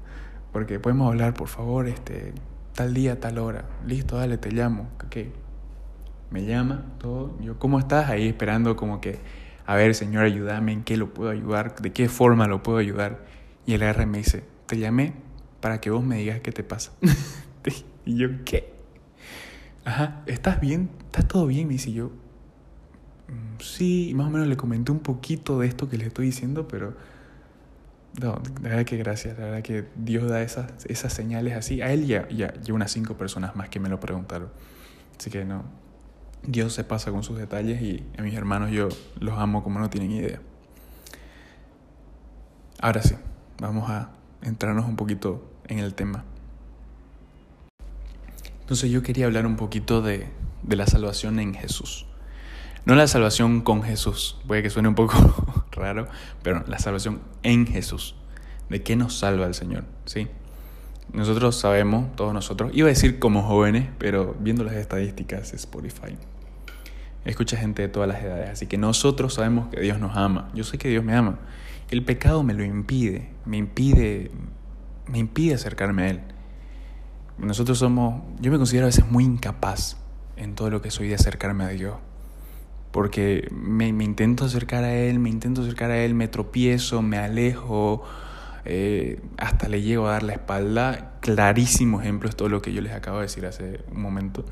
Porque 0.52 0.80
podemos 0.80 1.08
hablar, 1.08 1.34
por 1.34 1.48
favor, 1.48 1.88
este, 1.88 2.34
tal 2.76 2.94
día, 2.94 3.20
tal 3.20 3.38
hora. 3.40 3.66
Listo, 3.86 4.18
dale, 4.18 4.38
te 4.38 4.52
llamo. 4.52 4.88
¿Qué? 5.10 5.32
Me 6.30 6.46
llama, 6.46 6.86
todo. 7.00 7.38
Yo, 7.42 7.58
¿cómo 7.58 7.80
estás? 7.80 8.10
Ahí 8.10 8.28
esperando 8.28 8.76
como 8.76 9.02
que, 9.02 9.20
a 9.66 9.76
ver, 9.76 9.96
señor, 9.96 10.26
ayúdame, 10.26 10.74
¿en 10.74 10.84
qué 10.84 10.98
lo 10.98 11.14
puedo 11.14 11.30
ayudar? 11.30 11.76
¿De 11.76 11.92
qué 11.92 12.10
forma 12.10 12.48
lo 12.48 12.64
puedo 12.64 12.78
ayudar? 12.78 13.24
Y 13.66 13.74
el 13.74 13.84
R 13.84 14.06
me 14.06 14.20
dice, 14.20 14.44
te 14.66 14.78
llamé 14.78 15.14
para 15.62 15.80
que 15.80 15.90
vos 15.90 16.04
me 16.04 16.18
digas 16.18 16.42
qué 16.42 16.52
te 16.52 16.64
pasa. 16.64 16.92
y 18.06 18.18
yo, 18.18 18.28
¿qué? 18.46 18.74
Ajá, 19.86 20.24
¿estás 20.28 20.60
bien? 20.62 20.90
¿Estás 21.06 21.28
todo 21.28 21.48
bien? 21.48 21.68
Me 21.68 21.74
dice 21.74 21.92
yo, 21.92 22.12
sí, 23.60 24.14
más 24.16 24.28
o 24.28 24.30
menos 24.30 24.48
le 24.48 24.58
comenté 24.58 24.92
un 24.92 25.00
poquito 25.00 25.60
de 25.60 25.68
esto 25.68 25.90
que 25.90 25.98
le 25.98 26.06
estoy 26.06 26.28
diciendo, 26.28 26.68
pero 26.68 26.96
no, 28.22 28.42
la 28.62 28.70
verdad 28.70 28.86
que 28.86 28.98
gracias, 28.98 29.38
la 29.38 29.46
verdad 29.46 29.62
que 29.64 29.86
Dios 29.96 30.30
da 30.30 30.42
esas, 30.42 30.86
esas 30.86 31.14
señales 31.14 31.56
así. 31.56 31.82
A 31.82 31.92
él 31.92 32.06
ya, 32.06 32.28
ya, 32.30 32.54
ya 32.62 32.74
unas 32.74 32.92
cinco 32.92 33.18
personas 33.18 33.56
más 33.56 33.70
que 33.70 33.80
me 33.80 33.90
lo 33.90 34.00
preguntaron. 34.00 34.50
Así 35.18 35.30
que 35.30 35.46
no, 35.46 35.64
Dios 36.44 36.74
se 36.74 36.84
pasa 36.84 37.12
con 37.12 37.24
sus 37.24 37.38
detalles 37.38 37.82
y 37.82 38.06
a 38.18 38.22
mis 38.22 38.36
hermanos 38.36 38.72
yo 38.72 38.90
los 39.20 39.38
amo 39.40 39.64
como 39.64 39.80
no 39.80 39.90
tienen 39.90 40.12
idea. 40.12 40.42
Ahora 42.80 43.02
sí, 43.02 43.16
vamos 43.60 43.90
a 43.90 44.12
entrarnos 44.42 44.86
un 44.86 44.96
poquito 44.96 45.50
en 45.68 45.80
el 45.80 45.94
tema. 45.94 46.26
Entonces 48.64 48.90
yo 48.90 49.04
quería 49.04 49.26
hablar 49.26 49.46
un 49.46 49.56
poquito 49.56 50.02
de, 50.02 50.28
de 50.64 50.76
la 50.76 50.88
salvación 50.88 51.40
en 51.40 51.54
Jesús. 51.54 52.08
No 52.86 52.96
la 52.96 53.08
salvación 53.08 53.62
con 53.62 53.84
Jesús, 53.84 54.38
puede 54.48 54.64
que 54.64 54.70
suene 54.70 54.90
un 54.90 54.96
poco 54.96 55.66
raro, 55.72 56.08
pero 56.42 56.64
la 56.68 56.80
salvación 56.80 57.22
en 57.44 57.68
Jesús. 57.68 58.16
¿De 58.70 58.82
qué 58.84 58.96
nos 58.96 59.18
salva 59.18 59.46
el 59.46 59.54
Señor? 59.54 59.86
¿Sí? 60.06 60.28
Nosotros 61.12 61.58
sabemos, 61.58 62.16
todos 62.16 62.34
nosotros, 62.34 62.72
iba 62.74 62.88
a 62.88 62.90
decir 62.90 63.20
como 63.20 63.44
jóvenes, 63.44 63.90
pero 64.00 64.36
viendo 64.40 64.64
las 64.64 64.76
estadísticas 64.76 65.52
de 65.52 65.58
Spotify, 65.58 66.18
escucha 67.26 67.58
gente 67.58 67.84
de 67.84 67.88
todas 67.88 68.10
las 68.10 68.24
edades, 68.24 68.50
así 68.50 68.68
que 68.68 68.78
nosotros 68.78 69.36
sabemos 69.36 69.70
que 69.70 69.80
Dios 69.82 70.00
nos 70.00 70.18
ama. 70.18 70.50
Yo 70.54 70.64
sé 70.64 70.78
que 70.78 70.90
Dios 70.90 71.04
me 71.04 71.16
ama. 71.16 71.40
El 71.90 72.04
pecado 72.04 72.44
me 72.44 72.54
lo 72.54 72.64
impide, 72.64 73.30
me 73.46 73.58
impide, 73.58 74.32
me 75.08 75.20
impide 75.20 75.54
acercarme 75.54 76.04
a 76.04 76.10
Él. 76.10 76.22
Nosotros 77.38 77.78
somos, 77.80 78.24
yo 78.40 78.52
me 78.52 78.58
considero 78.58 78.86
a 78.86 78.90
veces 78.90 79.10
muy 79.10 79.24
incapaz 79.24 79.98
en 80.38 80.56
todo 80.56 80.70
lo 80.70 80.82
que 80.82 80.92
soy 80.92 81.08
de 81.08 81.16
acercarme 81.16 81.64
a 81.64 81.70
Dios 81.70 81.96
porque 82.94 83.50
me, 83.52 83.92
me, 83.92 84.04
intento 84.04 84.46
acercar 84.46 84.84
a 84.84 84.94
él, 84.94 85.18
me 85.18 85.32
intento 85.32 85.64
acercar 85.64 85.90
a 85.90 85.98
él, 85.98 86.14
me 86.14 86.28
tropiezo, 86.28 87.02
me 87.02 87.18
alejo, 87.18 88.04
eh, 88.66 89.20
hasta 89.38 89.68
le 89.68 89.82
llego 89.82 90.08
a 90.08 90.12
dar 90.12 90.22
la 90.22 90.34
espalda. 90.34 91.14
Clarísimo 91.20 92.00
ejemplo 92.00 92.30
es 92.30 92.36
todo 92.36 92.50
lo 92.50 92.62
que 92.62 92.72
yo 92.72 92.82
les 92.82 92.94
acabo 92.94 93.18
de 93.18 93.24
decir 93.24 93.48
hace 93.48 93.84
un 93.92 94.00
momento. 94.00 94.46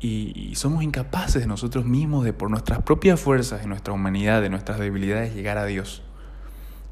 Y, 0.00 0.32
y 0.34 0.54
somos 0.54 0.82
incapaces 0.82 1.42
de 1.42 1.46
nosotros 1.46 1.84
mismos, 1.84 2.24
de 2.24 2.32
por 2.32 2.48
nuestras 2.48 2.82
propias 2.82 3.20
fuerzas, 3.20 3.60
de 3.60 3.66
nuestra 3.66 3.92
humanidad, 3.92 4.40
de 4.40 4.48
nuestras 4.48 4.78
debilidades, 4.78 5.34
llegar 5.34 5.58
a 5.58 5.66
Dios. 5.66 6.02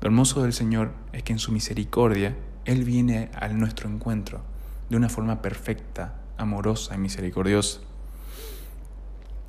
Lo 0.02 0.08
hermoso 0.08 0.42
del 0.42 0.52
Señor 0.52 0.92
es 1.14 1.22
que 1.22 1.32
en 1.32 1.38
su 1.38 1.52
misericordia 1.52 2.36
Él 2.66 2.84
viene 2.84 3.30
a 3.34 3.48
nuestro 3.48 3.88
encuentro 3.88 4.42
de 4.88 4.96
una 4.96 5.08
forma 5.08 5.42
perfecta, 5.42 6.14
amorosa 6.36 6.94
y 6.94 6.98
misericordiosa. 6.98 7.80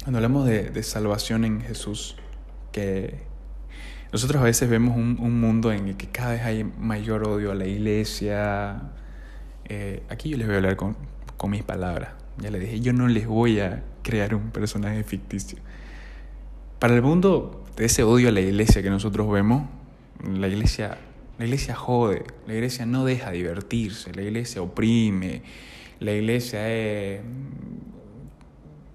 Cuando 0.04 0.20
hablamos 0.20 0.46
de, 0.46 0.70
de, 0.70 0.84
salvación 0.84 1.46
en 1.46 1.62
Jesús, 1.62 2.16
que 2.72 3.24
nosotros 4.12 4.42
a 4.42 4.46
veces 4.46 4.70
vemos 4.70 4.96
un, 4.96 5.18
un, 5.20 5.40
mundo 5.40 5.72
en 5.72 5.88
el 5.88 5.98
que 5.98 6.08
cada 6.08 6.34
vez 6.34 6.44
hay 6.44 6.64
mayor 6.64 7.28
odio 7.28 7.52
a 7.52 7.56
la 7.56 7.66
iglesia. 7.66 8.92
Eh, 9.66 10.04
aquí 10.10 10.30
yo 10.30 10.38
les 10.38 10.46
voy 10.46 10.56
a 10.56 10.58
hablar 10.58 10.76
con, 10.76 10.96
con 11.38 11.52
mis 11.52 11.64
palabras. 11.64 12.12
Ya 12.38 12.52
les 12.52 12.62
dije, 12.62 12.80
yo 12.82 12.94
no 12.94 13.08
les 13.08 13.26
voy 13.28 13.60
a 13.60 13.84
crear 14.04 14.36
un 14.36 14.52
personaje 14.52 15.04
ficticio. 15.04 15.58
Para 16.80 16.94
el 16.94 17.02
mundo 17.02 17.64
de 17.76 17.86
ese 17.86 18.04
odio 18.04 18.30
a 18.30 18.32
la 18.32 18.42
iglesia 18.42 18.84
que 18.84 18.90
nosotros 18.90 19.30
vemos, 19.32 19.68
la 20.24 20.48
iglesia, 20.48 20.98
la 21.38 21.46
iglesia 21.46 21.76
jode, 21.76 22.24
la 22.48 22.54
iglesia 22.54 22.86
no 22.86 23.06
deja 23.06 23.32
divertirse, 23.32 24.14
la 24.14 24.22
iglesia 24.22 24.62
oprime, 24.62 25.42
la 26.00 26.12
iglesia 26.12 26.70
es 26.70 27.22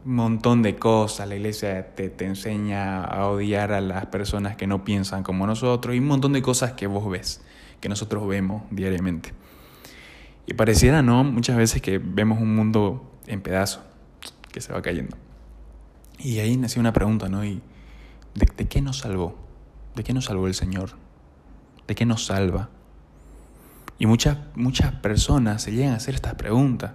un 0.05 0.15
montón 0.15 0.63
de 0.63 0.77
cosas. 0.77 1.29
La 1.29 1.37
iglesia 1.37 1.95
te, 1.95 2.11
te, 2.11 2.25
enseña 2.25 3.05
a 3.05 3.29
odiar 3.29 3.73
a 3.73 3.81
las 3.81 4.07
personas 4.07 4.57
que 4.57 4.67
no 4.67 4.85
piensan 4.85 5.23
como 5.23 5.47
nosotros 5.47 5.95
y 5.95 5.99
un 5.99 6.07
montón 6.07 6.33
de 6.33 6.43
cosas 6.43 6.73
que 6.73 6.87
vos 6.87 7.09
ves, 7.11 7.43
que 7.81 7.89
nosotros 7.89 8.27
vemos 8.27 8.63
diariamente. 8.71 9.33
Y 10.47 10.55
pareciera, 10.55 11.03
¿no? 11.03 11.23
Muchas 11.25 11.57
veces 11.57 11.81
que 11.83 11.99
vemos 11.99 12.41
un 12.41 12.55
mundo 12.55 13.19
en 13.27 13.41
pedazos, 13.41 13.83
que 14.53 14.61
se 14.61 14.73
va 14.73 14.83
cayendo. 14.83 15.17
Y 16.19 16.39
ahí 16.41 16.57
nació 16.57 16.81
una 16.81 16.93
pregunta, 16.93 17.29
¿no? 17.29 17.45
¿Y 17.45 17.63
de, 18.35 18.49
de 18.57 18.69
qué 18.69 18.83
nos 18.83 18.99
salvó? 18.99 19.39
¿De 19.95 20.03
qué 20.03 20.13
nos 20.13 20.27
salvó 20.27 20.47
el 20.47 20.55
Señor? 20.55 21.00
¿De 21.91 21.97
qué 21.97 22.07
nos 22.07 22.27
salva? 22.27 22.69
Y 23.99 24.07
muchas, 24.07 24.39
muchas 24.55 24.93
personas 24.93 25.61
se 25.61 25.73
llegan 25.73 25.95
a 25.95 25.97
hacer 25.97 26.15
estas 26.15 26.37
preguntas. 26.37 26.93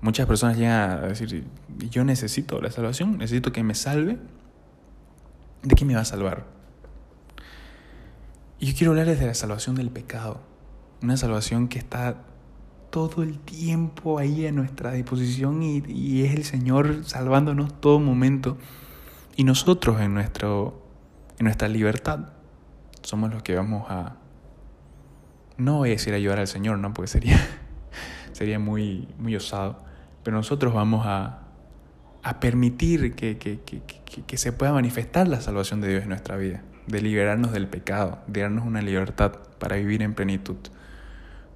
Muchas 0.00 0.26
personas 0.26 0.58
llegan 0.58 0.90
a 0.90 0.96
decir, 1.02 1.44
yo 1.90 2.04
necesito 2.04 2.60
la 2.60 2.72
salvación, 2.72 3.18
necesito 3.18 3.52
que 3.52 3.62
me 3.62 3.76
salve. 3.76 4.18
¿De 5.62 5.76
qué 5.76 5.84
me 5.84 5.94
va 5.94 6.00
a 6.00 6.04
salvar? 6.04 6.44
Y 8.58 8.66
yo 8.66 8.74
quiero 8.76 8.90
hablarles 8.90 9.20
de 9.20 9.28
la 9.28 9.34
salvación 9.34 9.76
del 9.76 9.90
pecado. 9.90 10.40
Una 11.00 11.16
salvación 11.16 11.68
que 11.68 11.78
está 11.78 12.16
todo 12.90 13.22
el 13.22 13.38
tiempo 13.38 14.18
ahí 14.18 14.44
a 14.44 14.50
nuestra 14.50 14.90
disposición 14.90 15.62
y, 15.62 15.84
y 15.86 16.24
es 16.24 16.34
el 16.34 16.42
Señor 16.42 17.04
salvándonos 17.04 17.80
todo 17.80 18.00
momento. 18.00 18.58
Y 19.36 19.44
nosotros 19.44 20.00
en, 20.00 20.14
nuestro, 20.14 20.82
en 21.38 21.44
nuestra 21.44 21.68
libertad 21.68 22.33
somos 23.04 23.32
los 23.32 23.42
que 23.42 23.54
vamos 23.54 23.86
a... 23.88 24.16
No 25.56 25.78
voy 25.78 25.90
a 25.90 25.92
decir 25.92 26.12
ayudar 26.12 26.40
al 26.40 26.48
Señor, 26.48 26.78
¿no? 26.78 26.92
Porque 26.92 27.06
sería, 27.06 27.38
sería 28.32 28.58
muy, 28.58 29.08
muy 29.18 29.36
osado 29.36 29.84
pero 30.24 30.38
nosotros 30.38 30.74
vamos 30.74 31.06
a, 31.06 31.40
a 32.22 32.40
permitir 32.40 33.14
que, 33.14 33.36
que, 33.36 33.60
que, 33.60 33.82
que, 34.26 34.36
se 34.38 34.52
pueda 34.52 34.72
manifestar 34.72 35.28
la 35.28 35.40
salvación 35.40 35.82
de 35.82 35.88
Dios 35.88 36.02
en 36.02 36.08
nuestra 36.08 36.36
vida, 36.36 36.62
de 36.86 37.02
liberarnos 37.02 37.52
del 37.52 37.68
pecado, 37.68 38.18
de 38.26 38.40
darnos 38.40 38.66
una 38.66 38.80
libertad 38.80 39.32
para 39.58 39.76
vivir 39.76 40.02
en 40.02 40.14
plenitud, 40.14 40.56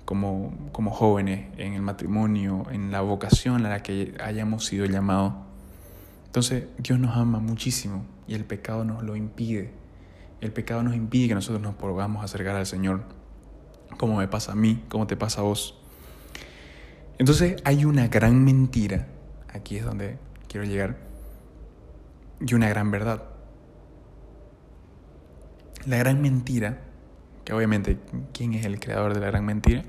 como, 0.04 0.54
como 0.70 0.90
jóvenes, 0.90 1.48
en 1.56 1.72
el 1.72 1.82
matrimonio, 1.82 2.66
en 2.70 2.92
la 2.92 3.00
vocación 3.00 3.64
a 3.64 3.70
la 3.70 3.82
que 3.82 4.14
hayamos 4.22 4.66
sido 4.66 4.84
llamados. 4.84 5.32
Entonces 6.26 6.66
Dios 6.76 6.98
nos 6.98 7.16
ama 7.16 7.40
muchísimo 7.40 8.04
y 8.26 8.34
el 8.34 8.44
pecado 8.44 8.84
nos 8.84 9.02
lo 9.02 9.16
impide. 9.16 9.72
El 10.40 10.52
pecado 10.52 10.82
nos 10.82 10.94
impide 10.94 11.28
que 11.28 11.34
nosotros 11.34 11.60
nos 11.60 11.74
podamos 11.74 12.24
acercar 12.24 12.56
al 12.56 12.66
Señor, 12.66 13.02
como 13.96 14.16
me 14.16 14.28
pasa 14.28 14.52
a 14.52 14.54
mí, 14.54 14.84
como 14.88 15.06
te 15.06 15.16
pasa 15.16 15.40
a 15.40 15.44
vos. 15.44 15.78
Entonces 17.18 17.56
hay 17.64 17.84
una 17.84 18.06
gran 18.06 18.44
mentira, 18.44 19.08
aquí 19.52 19.76
es 19.76 19.84
donde 19.84 20.18
quiero 20.48 20.64
llegar, 20.64 20.98
y 22.40 22.54
una 22.54 22.68
gran 22.68 22.90
verdad. 22.90 23.24
La 25.84 25.96
gran 25.96 26.22
mentira, 26.22 26.82
que 27.44 27.52
obviamente, 27.52 27.98
¿quién 28.32 28.54
es 28.54 28.64
el 28.64 28.78
creador 28.78 29.14
de 29.14 29.20
la 29.20 29.26
gran 29.28 29.44
mentira? 29.44 29.82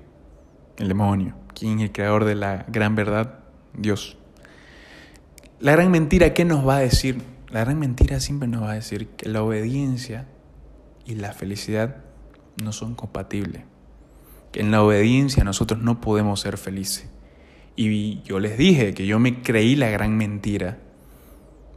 El 0.77 0.87
demonio. 0.87 1.35
¿Quién 1.53 1.79
es 1.79 1.85
el 1.85 1.91
creador 1.91 2.25
de 2.25 2.35
la 2.35 2.65
gran 2.69 2.95
verdad? 2.95 3.39
Dios. 3.73 4.17
La 5.59 5.73
gran 5.73 5.91
mentira, 5.91 6.33
¿qué 6.33 6.45
nos 6.45 6.67
va 6.67 6.77
a 6.77 6.79
decir? 6.79 7.21
La 7.49 7.61
gran 7.61 7.77
mentira 7.77 8.19
siempre 8.19 8.47
nos 8.47 8.63
va 8.63 8.71
a 8.71 8.75
decir 8.75 9.09
que 9.09 9.27
la 9.27 9.43
obediencia 9.43 10.25
y 11.09 11.15
la 11.15 11.33
felicidad 11.33 11.97
no 12.63 12.71
son 12.71 12.93
compatibles. 12.93 13.63
Que 14.51 14.61
en 14.61 14.71
la 14.71 14.83
obediencia 14.83 15.43
nosotros 15.43 15.81
no 15.81 16.01
podemos 16.01 16.39
ser 16.39 16.57
felices 16.57 17.07
Y 17.75 18.21
yo 18.23 18.39
les 18.39 18.57
dije 18.57 18.93
que 18.93 19.05
yo 19.05 19.19
me 19.19 19.41
creí 19.41 19.75
la 19.75 19.89
gran 19.89 20.17
mentira, 20.17 20.77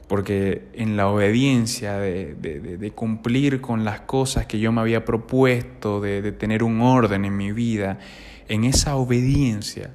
porque 0.09 0.69
en 0.75 0.97
la 0.99 1.09
obediencia 1.09 1.97
de, 1.97 2.93
cumplir 2.95 3.62
con 3.62 3.85
las 3.85 4.03
cosas 4.03 4.47
que 4.47 4.61
yo 4.61 4.71
me 4.71 4.83
había 4.83 5.07
propuesto, 5.07 6.01
de, 6.03 6.33
tener 6.33 6.62
un 6.62 6.83
orden 6.83 7.25
en 7.25 7.37
mi 7.37 7.53
vida, 7.53 7.99
en 8.49 8.65
esa 8.65 8.97
obediencia 8.97 9.95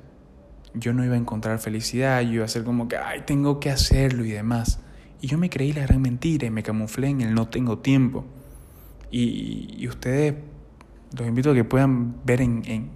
yo 0.74 0.94
no 0.94 1.04
iba 1.06 1.14
a 1.14 1.20
encontrar 1.20 1.60
felicidad, 1.60 2.22
yo 2.22 2.34
iba 2.34 2.46
a 2.46 2.48
ser 2.48 2.64
como 2.64 2.88
que, 2.88 2.98
ay, 2.98 3.22
tengo 3.26 3.60
que 3.60 3.70
hacerlo 3.70 4.26
y 4.26 4.32
demás. 4.32 4.80
Y 5.22 5.28
yo 5.28 5.38
me 5.38 5.50
creí 5.50 5.74
la 5.74 5.82
gran 5.82 6.02
mentira 6.02 6.48
y 6.48 6.52
me 6.52 6.64
camuflé 6.64 7.10
en 7.10 7.22
el 7.22 7.34
no 7.34 7.48
tengo 7.48 7.80
tiempo. 7.80 8.26
Y, 9.12 9.88
ustedes, 9.88 10.36
los 11.18 11.28
invito 11.28 11.52
a 11.52 11.54
que 11.54 11.64
puedan 11.64 12.16
ver 12.26 12.42
en, 12.42 12.92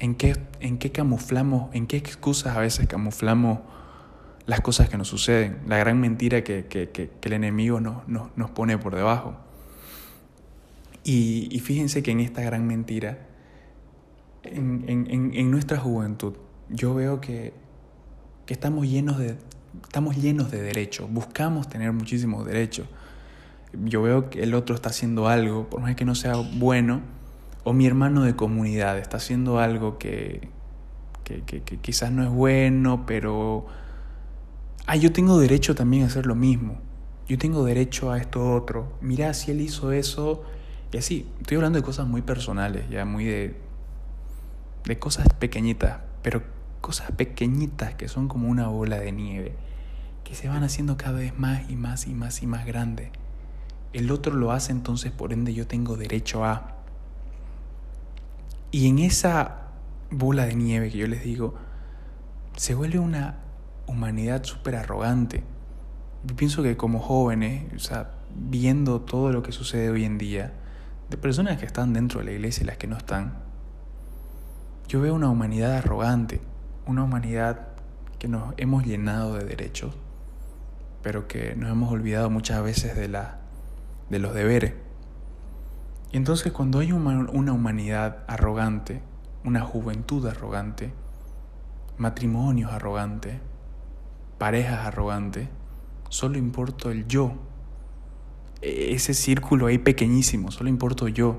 en 0.00 0.14
qué, 0.14 0.36
en 0.60 0.78
qué 0.78 0.90
camuflamos, 0.90 1.72
en 1.74 1.86
qué 1.86 1.96
excusas 1.98 2.56
a 2.56 2.60
veces 2.60 2.88
camuflamos 2.88 3.60
las 4.46 4.62
cosas 4.62 4.88
que 4.88 4.96
nos 4.96 5.06
suceden, 5.06 5.58
la 5.66 5.78
gran 5.78 6.00
mentira 6.00 6.42
que, 6.42 6.66
que, 6.66 7.10
el 7.22 7.32
enemigo 7.32 7.78
nos, 7.80 8.08
nos, 8.08 8.50
pone 8.50 8.78
por 8.78 8.96
debajo. 8.96 9.36
Y, 11.04 11.60
fíjense 11.60 12.02
que 12.02 12.10
en 12.10 12.20
esta 12.20 12.42
gran 12.42 12.66
mentira, 12.66 13.26
en, 14.42 14.84
en, 14.88 15.32
en 15.34 15.50
nuestra 15.50 15.78
juventud, 15.78 16.34
yo 16.68 16.94
veo 16.94 17.20
que, 17.20 17.52
que, 18.46 18.54
estamos, 18.54 18.88
llenos 18.88 19.18
de, 19.18 19.36
estamos 19.84 20.16
llenos 20.16 20.50
de 20.50 20.62
derechos, 20.62 21.10
buscamos 21.12 21.68
tener 21.68 21.92
muchísimos 21.92 22.46
derechos. 22.46 22.88
Yo 23.72 24.02
veo 24.02 24.30
que 24.30 24.42
el 24.42 24.54
otro 24.54 24.74
está 24.74 24.90
haciendo 24.90 25.28
algo, 25.28 25.68
por 25.68 25.80
más 25.80 25.94
que 25.94 26.04
no 26.04 26.14
sea 26.14 26.34
bueno, 26.34 27.02
o 27.64 27.72
mi 27.72 27.86
hermano 27.86 28.22
de 28.22 28.34
comunidad 28.34 28.98
está 28.98 29.18
haciendo 29.18 29.58
algo 29.58 29.98
que, 29.98 30.48
que, 31.24 31.62
quizás 31.80 32.10
no 32.10 32.22
es 32.24 32.30
bueno, 32.30 33.04
pero... 33.06 33.66
Ah, 34.86 34.96
yo 34.96 35.12
tengo 35.12 35.38
derecho 35.38 35.74
también 35.74 36.02
a 36.02 36.06
hacer 36.06 36.26
lo 36.26 36.34
mismo. 36.34 36.78
Yo 37.28 37.38
tengo 37.38 37.64
derecho 37.64 38.10
a 38.10 38.18
esto 38.18 38.54
otro. 38.54 38.92
Mira, 39.00 39.34
si 39.34 39.52
él 39.52 39.60
hizo 39.60 39.92
eso. 39.92 40.42
Y 40.92 40.98
así, 40.98 41.28
estoy 41.40 41.58
hablando 41.58 41.78
de 41.78 41.84
cosas 41.84 42.08
muy 42.08 42.22
personales, 42.22 42.88
ya 42.90 43.04
muy 43.04 43.24
de, 43.24 43.56
de 44.84 44.98
cosas 44.98 45.28
pequeñitas, 45.38 46.00
pero 46.22 46.42
cosas 46.80 47.12
pequeñitas 47.12 47.94
que 47.94 48.08
son 48.08 48.26
como 48.26 48.48
una 48.48 48.66
bola 48.66 48.98
de 48.98 49.12
nieve, 49.12 49.52
que 50.24 50.34
se 50.34 50.48
van 50.48 50.64
haciendo 50.64 50.96
cada 50.96 51.18
vez 51.18 51.38
más 51.38 51.70
y 51.70 51.76
más 51.76 52.08
y 52.08 52.14
más 52.14 52.42
y 52.42 52.48
más 52.48 52.66
grande. 52.66 53.12
El 53.92 54.10
otro 54.10 54.34
lo 54.34 54.52
hace, 54.52 54.72
entonces 54.72 55.12
por 55.12 55.32
ende 55.32 55.54
yo 55.54 55.66
tengo 55.66 55.96
derecho 55.96 56.44
a... 56.44 56.76
Y 58.70 58.88
en 58.88 59.00
esa 59.00 59.68
bola 60.10 60.46
de 60.46 60.54
nieve 60.54 60.90
que 60.90 60.98
yo 60.98 61.06
les 61.06 61.24
digo, 61.24 61.54
se 62.56 62.74
vuelve 62.74 62.98
una 62.98 63.38
humanidad 63.86 64.44
súper 64.44 64.76
arrogante. 64.76 65.42
Yo 66.24 66.36
pienso 66.36 66.62
que 66.62 66.76
como 66.76 67.00
jóvenes, 67.00 67.72
o 67.74 67.78
sea, 67.78 68.12
viendo 68.34 69.00
todo 69.00 69.32
lo 69.32 69.42
que 69.42 69.52
sucede 69.52 69.90
hoy 69.90 70.04
en 70.04 70.18
día, 70.18 70.52
de 71.08 71.16
personas 71.16 71.58
que 71.58 71.66
están 71.66 71.92
dentro 71.92 72.20
de 72.20 72.26
la 72.26 72.32
iglesia 72.32 72.62
y 72.62 72.66
las 72.66 72.76
que 72.76 72.86
no 72.86 72.96
están, 72.96 73.38
yo 74.86 75.00
veo 75.00 75.14
una 75.14 75.28
humanidad 75.28 75.74
arrogante, 75.74 76.40
una 76.86 77.04
humanidad 77.04 77.68
que 78.18 78.28
nos 78.28 78.54
hemos 78.56 78.84
llenado 78.84 79.34
de 79.34 79.44
derechos, 79.44 79.96
pero 81.02 81.26
que 81.26 81.56
nos 81.56 81.70
hemos 81.70 81.90
olvidado 81.90 82.30
muchas 82.30 82.62
veces 82.62 82.96
de, 82.96 83.08
la, 83.08 83.39
de 84.10 84.18
los 84.18 84.34
deberes. 84.34 84.74
Y 86.12 86.16
entonces 86.16 86.52
cuando 86.52 86.80
hay 86.80 86.92
una 86.92 87.52
humanidad 87.52 88.24
arrogante, 88.26 89.00
una 89.44 89.62
juventud 89.62 90.26
arrogante, 90.26 90.92
matrimonios 91.96 92.72
arrogantes, 92.72 93.36
parejas 94.38 94.86
arrogantes, 94.86 95.48
solo 96.08 96.36
importo 96.38 96.90
el 96.90 97.06
yo. 97.06 97.34
E-, 98.60 98.92
ese 98.94 99.14
círculo 99.14 99.66
ahí 99.66 99.78
pequeñísimo, 99.78 100.50
solo 100.50 100.68
importo 100.68 101.08
yo. 101.08 101.38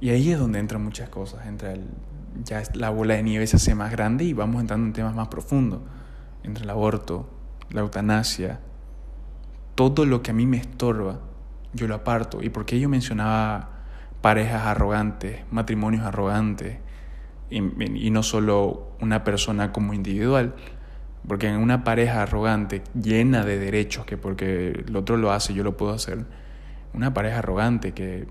Y 0.00 0.10
ahí 0.10 0.32
es 0.32 0.38
donde 0.38 0.58
entran 0.58 0.82
muchas 0.82 1.08
cosas, 1.10 1.46
entra 1.46 1.72
el, 1.72 1.86
ya 2.42 2.62
la 2.74 2.90
bola 2.90 3.14
de 3.14 3.22
nieve 3.22 3.46
se 3.46 3.56
hace 3.56 3.74
más 3.74 3.92
grande 3.92 4.24
y 4.24 4.32
vamos 4.32 4.60
entrando 4.60 4.86
en 4.86 4.92
temas 4.92 5.14
más 5.14 5.28
profundos, 5.28 5.80
entre 6.42 6.64
el 6.64 6.70
aborto, 6.70 7.28
la 7.70 7.82
eutanasia, 7.82 8.60
todo 9.74 10.04
lo 10.06 10.22
que 10.22 10.30
a 10.30 10.34
mí 10.34 10.46
me 10.46 10.58
estorba, 10.58 11.20
yo 11.72 11.86
lo 11.86 11.94
aparto. 11.94 12.42
¿Y 12.42 12.50
por 12.50 12.66
qué 12.66 12.78
yo 12.78 12.88
mencionaba 12.88 13.70
parejas 14.20 14.66
arrogantes, 14.66 15.40
matrimonios 15.50 16.04
arrogantes, 16.04 16.78
y, 17.50 18.10
no 18.10 18.22
solo 18.22 18.92
una 19.00 19.24
persona 19.24 19.72
como 19.72 19.94
individual? 19.94 20.54
Porque 21.26 21.48
en 21.48 21.56
una 21.56 21.84
pareja 21.84 22.22
arrogante, 22.22 22.82
llena 22.94 23.44
de 23.44 23.58
derechos, 23.58 24.06
que 24.06 24.16
porque 24.16 24.84
el 24.86 24.96
otro 24.96 25.16
lo 25.16 25.32
hace, 25.32 25.54
yo 25.54 25.62
lo 25.64 25.76
puedo 25.76 25.92
hacer, 25.92 26.24
una 26.92 27.14
pareja 27.14 27.38
arrogante 27.38 27.92
que, 27.92 28.26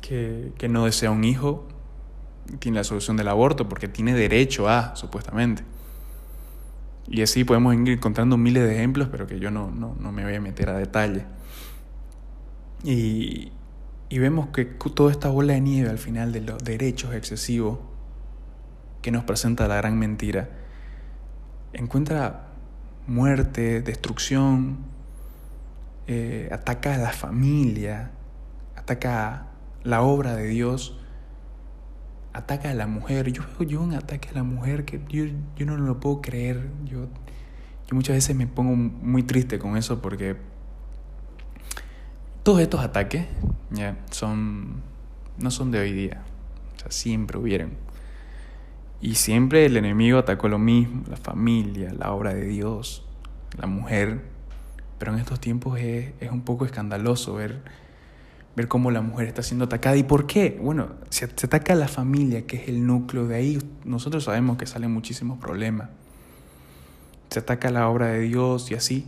que 0.00 0.68
no 0.68 0.84
desea 0.84 1.10
un 1.10 1.24
hijo, 1.24 1.66
tiene 2.58 2.78
la 2.78 2.84
solución 2.84 3.16
del 3.16 3.28
aborto 3.28 3.68
porque 3.68 3.88
tiene 3.88 4.14
derecho 4.14 4.68
a, 4.68 4.96
supuestamente. 4.96 5.64
Y 7.08 7.22
así 7.22 7.44
podemos 7.44 7.74
ir 7.74 7.88
encontrando 7.88 8.36
miles 8.36 8.62
de 8.62 8.76
ejemplos, 8.76 9.08
pero 9.10 9.26
que 9.26 9.38
yo 9.38 9.50
no, 9.50 9.70
no, 9.70 9.94
no 9.98 10.12
me 10.12 10.24
voy 10.24 10.34
a 10.34 10.40
meter 10.40 10.70
a 10.70 10.78
detalle. 10.78 11.24
Y, 12.82 13.52
y 14.08 14.18
vemos 14.18 14.48
que 14.48 14.64
toda 14.64 15.10
esta 15.10 15.28
bola 15.28 15.54
de 15.54 15.60
nieve 15.60 15.90
al 15.90 15.98
final 15.98 16.32
de 16.32 16.40
los 16.40 16.62
derechos 16.62 17.14
excesivos 17.14 17.78
que 19.02 19.10
nos 19.10 19.24
presenta 19.24 19.68
la 19.68 19.76
gran 19.76 19.98
mentira, 19.98 20.48
encuentra 21.74 22.48
muerte, 23.06 23.82
destrucción, 23.82 24.78
eh, 26.06 26.48
ataca 26.52 26.94
a 26.94 26.98
la 26.98 27.12
familia, 27.12 28.12
ataca 28.76 29.48
la 29.82 30.02
obra 30.02 30.36
de 30.36 30.46
Dios 30.46 30.98
ataca 32.34 32.70
a 32.70 32.74
la 32.74 32.86
mujer. 32.86 33.32
Yo 33.32 33.42
veo 33.58 33.66
yo 33.66 33.80
un 33.80 33.94
ataque 33.94 34.28
a 34.28 34.32
la 34.32 34.42
mujer 34.42 34.84
que 34.84 35.00
yo, 35.08 35.24
yo 35.56 35.64
no 35.64 35.76
lo 35.78 36.00
puedo 36.00 36.20
creer. 36.20 36.68
Yo, 36.84 37.06
yo 37.86 37.94
muchas 37.94 38.16
veces 38.16 38.36
me 38.36 38.46
pongo 38.46 38.76
muy 38.76 39.22
triste 39.22 39.58
con 39.58 39.78
eso 39.78 40.02
porque 40.02 40.36
todos 42.42 42.60
estos 42.60 42.80
ataques 42.80 43.26
ya 43.70 43.96
son 44.10 44.82
no 45.38 45.50
son 45.50 45.70
de 45.70 45.78
hoy 45.78 45.92
día. 45.92 46.22
O 46.76 46.80
sea, 46.80 46.90
siempre 46.90 47.38
hubieron. 47.38 47.72
Y 49.00 49.14
siempre 49.14 49.66
el 49.66 49.76
enemigo 49.76 50.18
atacó 50.18 50.48
lo 50.48 50.58
mismo, 50.58 51.04
la 51.08 51.16
familia, 51.16 51.92
la 51.92 52.12
obra 52.12 52.34
de 52.34 52.46
Dios, 52.46 53.04
la 53.56 53.66
mujer. 53.66 54.22
Pero 54.98 55.12
en 55.12 55.18
estos 55.18 55.40
tiempos 55.40 55.78
es, 55.78 56.12
es 56.20 56.30
un 56.30 56.42
poco 56.42 56.64
escandaloso 56.64 57.34
ver 57.34 57.62
ver 58.56 58.68
cómo 58.68 58.90
la 58.90 59.00
mujer 59.00 59.28
está 59.28 59.42
siendo 59.42 59.64
atacada. 59.64 59.96
¿Y 59.96 60.04
por 60.04 60.26
qué? 60.26 60.58
Bueno, 60.62 60.90
se, 61.10 61.24
ataca 61.24 61.72
a 61.72 61.76
la 61.76 61.88
familia, 61.88 62.46
que 62.46 62.56
es 62.56 62.68
el 62.68 62.86
núcleo 62.86 63.26
de 63.26 63.36
ahí. 63.36 63.58
Nosotros 63.84 64.24
sabemos 64.24 64.56
que 64.56 64.66
salen 64.66 64.92
muchísimos 64.92 65.38
problemas. 65.38 65.90
Se 67.30 67.40
ataca 67.40 67.68
a 67.68 67.70
la 67.72 67.88
obra 67.88 68.08
de 68.08 68.20
Dios 68.20 68.70
y 68.70 68.74
así. 68.74 69.06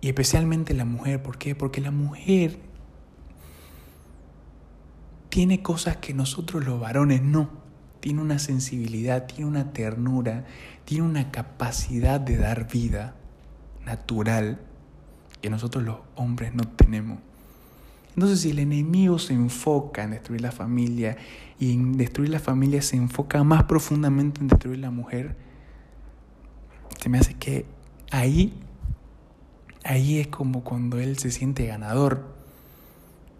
Y 0.00 0.08
especialmente 0.08 0.74
la 0.74 0.84
mujer. 0.84 1.22
¿Por 1.22 1.38
qué? 1.38 1.54
Porque 1.54 1.80
la 1.80 1.90
mujer 1.90 2.58
tiene 5.28 5.62
cosas 5.62 5.98
que 5.98 6.14
nosotros 6.14 6.64
los 6.64 6.80
varones 6.80 7.22
no. 7.22 7.50
Tiene 8.00 8.22
una 8.22 8.38
sensibilidad, 8.38 9.26
tiene 9.26 9.46
una 9.46 9.72
ternura, 9.72 10.46
tiene 10.84 11.04
una 11.04 11.30
capacidad 11.30 12.20
de 12.20 12.38
dar 12.38 12.70
vida 12.70 13.16
natural 13.84 14.60
que 15.42 15.50
nosotros 15.50 15.84
los 15.84 15.98
hombres 16.14 16.54
no 16.54 16.64
tenemos. 16.64 17.18
Entonces, 18.18 18.40
si 18.40 18.50
el 18.50 18.58
enemigo 18.58 19.20
se 19.20 19.32
enfoca 19.32 20.02
en 20.02 20.10
destruir 20.10 20.40
la 20.40 20.50
familia 20.50 21.16
y 21.60 21.72
en 21.72 21.96
destruir 21.96 22.30
la 22.30 22.40
familia 22.40 22.82
se 22.82 22.96
enfoca 22.96 23.44
más 23.44 23.62
profundamente 23.62 24.40
en 24.40 24.48
destruir 24.48 24.80
la 24.80 24.90
mujer, 24.90 25.36
se 27.00 27.08
me 27.08 27.18
hace 27.18 27.34
que 27.34 27.64
ahí, 28.10 28.60
ahí 29.84 30.18
es 30.18 30.26
como 30.26 30.64
cuando 30.64 30.98
él 30.98 31.16
se 31.16 31.30
siente 31.30 31.64
ganador. 31.66 32.34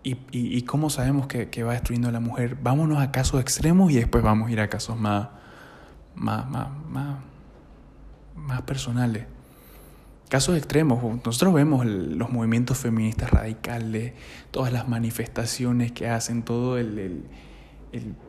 ¿Y, 0.05 0.17
y, 0.31 0.63
cómo 0.63 0.91
sabemos 0.91 1.27
que, 1.27 1.51
que, 1.51 1.65
va 1.65 1.73
destruyendo 1.73 2.11
a 2.11 2.13
la 2.13 2.21
mujer? 2.21 2.57
Vámonos 2.63 2.99
a 3.01 3.11
casos 3.11 3.41
extremos 3.41 3.91
y 3.91 3.97
después 3.97 4.23
vamos 4.23 4.49
a 4.49 4.53
ir 4.53 4.61
a 4.61 4.69
casos 4.69 4.97
más, 4.97 5.31
más, 6.15 6.49
más, 6.49 6.69
más, 6.89 7.19
más 8.37 8.63
personales. 8.63 9.27
Casos 10.29 10.59
extremos, 10.59 11.03
nosotros 11.25 11.55
vemos 11.55 11.87
los 11.87 12.31
movimientos 12.31 12.77
feministas 12.77 13.31
radicales, 13.31 14.13
todas 14.51 14.71
las 14.75 14.87
manifestaciones 14.87 15.91
que 15.93 16.07
hacen, 16.07 16.43
todo 16.43 16.77
el, 16.77 17.25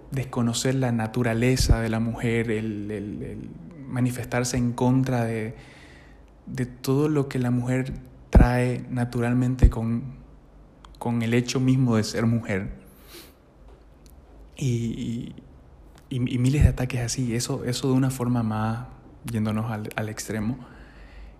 desconocer 0.09 0.75
la 0.75 0.93
naturaleza 0.93 1.81
de 1.81 1.89
la 1.89 1.99
mujer, 1.99 2.51
el, 2.51 3.49
manifestarse 3.85 4.55
en 4.55 4.71
contra 4.71 5.25
de, 5.25 5.55
de, 6.45 6.65
todo 6.65 7.09
lo 7.09 7.27
que 7.27 7.37
la 7.37 7.51
mujer 7.51 7.91
trae 8.29 8.85
naturalmente 8.89 9.69
con, 9.69 10.19
con 10.99 11.21
el 11.21 11.33
hecho 11.33 11.59
mismo 11.59 11.97
de 11.97 12.05
ser 12.05 12.25
mujer. 12.25 12.69
Y, 14.55 15.35
y, 16.09 16.19
miles 16.19 16.63
de 16.63 16.69
ataques 16.69 17.01
así, 17.01 17.35
eso, 17.35 17.65
eso 17.65 17.87
de 17.87 17.93
una 17.93 18.09
forma 18.09 18.41
más 18.41 18.87
yéndonos 19.29 19.69
al, 19.69 19.89
al 19.97 20.07
extremo. 20.07 20.78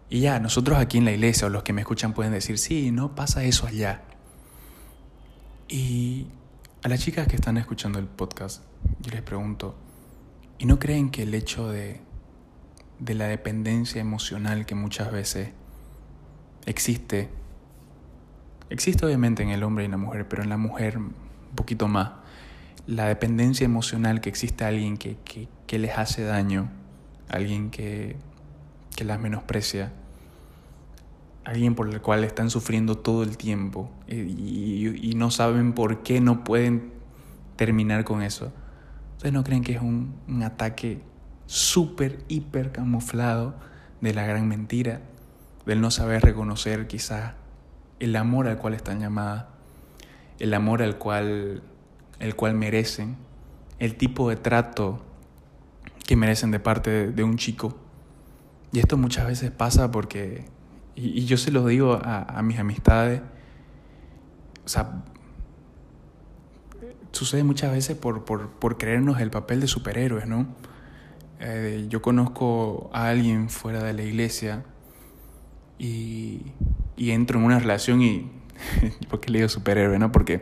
Y 0.10 0.22
ya, 0.22 0.40
nosotros 0.40 0.78
aquí 0.80 0.98
en 0.98 1.06
la 1.06 1.12
iglesia 1.12 1.48
o 1.48 1.50
los 1.50 1.64
que 1.64 1.74
me 1.74 1.82
escuchan 1.82 2.14
pueden 2.14 2.34
decir, 2.34 2.58
sí, 2.58 2.92
no 2.92 3.16
pasa 3.16 3.44
eso 3.44 3.68
allá. 3.68 4.02
Y 5.68 6.28
a 6.82 6.88
las 6.88 7.00
chicas 7.02 7.28
que 7.28 7.36
están 7.36 7.58
escuchando 7.58 8.00
el 8.00 8.08
podcast, 8.08 8.64
yo 9.02 9.12
les 9.12 9.22
pregunto, 9.22 9.76
¿y 10.58 10.66
no 10.66 10.80
creen 10.80 11.12
que 11.12 11.24
el 11.24 11.36
hecho 11.36 11.70
de, 11.70 12.02
de 13.00 13.14
la 13.14 13.26
dependencia 13.26 14.02
emocional 14.02 14.66
que 14.66 14.76
muchas 14.76 15.12
veces 15.12 15.50
existe, 16.66 17.30
existe 18.70 19.06
obviamente 19.06 19.44
en 19.44 19.50
el 19.50 19.64
hombre 19.64 19.84
y 19.84 19.86
en 19.86 19.92
la 19.92 19.98
mujer, 19.98 20.28
pero 20.28 20.44
en 20.44 20.50
la 20.50 20.58
mujer 20.58 20.98
un 20.98 21.14
poquito 21.56 21.88
más, 21.88 22.12
la 22.88 23.06
dependencia 23.06 23.66
emocional 23.66 24.22
que 24.22 24.30
existe 24.30 24.64
a 24.64 24.68
alguien 24.68 24.98
que, 24.98 25.18
que, 25.68 25.80
les 25.80 25.98
hace 25.98 26.24
daño, 26.24 26.72
alguien 27.30 27.70
que, 27.70 28.16
que 28.96 29.04
las 29.04 29.20
menosprecia, 29.20 29.92
alguien 31.46 31.76
por 31.76 31.90
el 31.90 32.02
cual 32.02 32.24
están 32.24 32.50
sufriendo 32.50 32.96
todo 32.96 33.24
el 33.24 33.38
tiempo 33.38 33.90
y, 34.08 35.14
no 35.16 35.32
saben 35.32 35.74
por 35.74 36.02
qué 36.04 36.22
no 36.22 36.44
pueden 36.44 36.94
terminar 37.56 38.04
con 38.04 38.22
eso. 38.22 38.54
¿Ustedes 39.18 39.34
no 39.34 39.44
creen 39.44 39.64
que 39.64 39.74
es 39.74 39.82
un, 39.82 40.16
un 40.28 40.44
ataque 40.44 41.02
súper, 41.46 42.24
hiper 42.30 42.72
camuflado 42.72 43.56
de 44.02 44.14
la 44.14 44.26
gran 44.26 44.48
mentira, 44.48 45.02
del 45.66 45.82
no 45.82 45.92
saber 45.92 46.22
reconocer 46.22 46.88
quizás 46.88 47.34
el 48.00 48.16
amor 48.16 48.48
al 48.48 48.58
cual 48.58 48.74
están 48.74 49.00
llamadas, 49.00 49.46
el 50.40 50.54
amor 50.54 50.82
al 50.82 50.98
cual, 50.98 51.62
el 52.20 52.36
cual 52.36 52.54
merecen, 52.54 53.18
el 53.80 53.96
tipo 53.96 54.30
de 54.30 54.36
trato 54.36 55.04
que 56.06 56.16
merecen 56.16 56.52
de 56.52 56.60
parte 56.60 57.12
de, 57.12 57.24
un 57.24 57.38
chico. 57.38 57.78
Y 58.72 58.80
esto 58.80 58.98
muchas 58.98 59.26
veces 59.28 59.52
pasa 59.52 59.92
porque, 59.92 60.46
y, 60.96 61.26
yo 61.26 61.38
se 61.38 61.52
lo 61.52 61.66
digo 61.66 62.00
a, 62.02 62.42
mis 62.44 62.60
amistades, 62.60 63.22
o 64.66 64.68
sea, 64.70 65.04
sucede 67.12 67.44
muchas 67.44 67.72
veces 67.72 67.98
por, 67.98 68.26
por, 68.26 68.50
por 68.50 68.78
creernos 68.78 69.20
el 69.20 69.32
papel 69.32 69.62
de 69.62 69.68
superhéroes, 69.68 70.28
¿no? 70.28 70.48
Eh, 71.40 71.88
yo 71.90 72.02
conozco 72.02 72.90
a 72.94 73.08
alguien 73.08 73.50
fuera 73.50 73.82
de 73.84 73.94
la 73.94 74.04
iglesia 74.04 74.66
y, 75.78 76.42
y 76.98 77.12
entro 77.12 77.40
en 77.40 77.46
una 77.46 77.60
relación 77.60 78.02
y... 78.02 78.32
porque 79.10 79.32
le 79.32 79.40
digo 79.40 79.50
superhéroe, 79.50 79.98
¿no? 80.00 80.12
Porque 80.12 80.42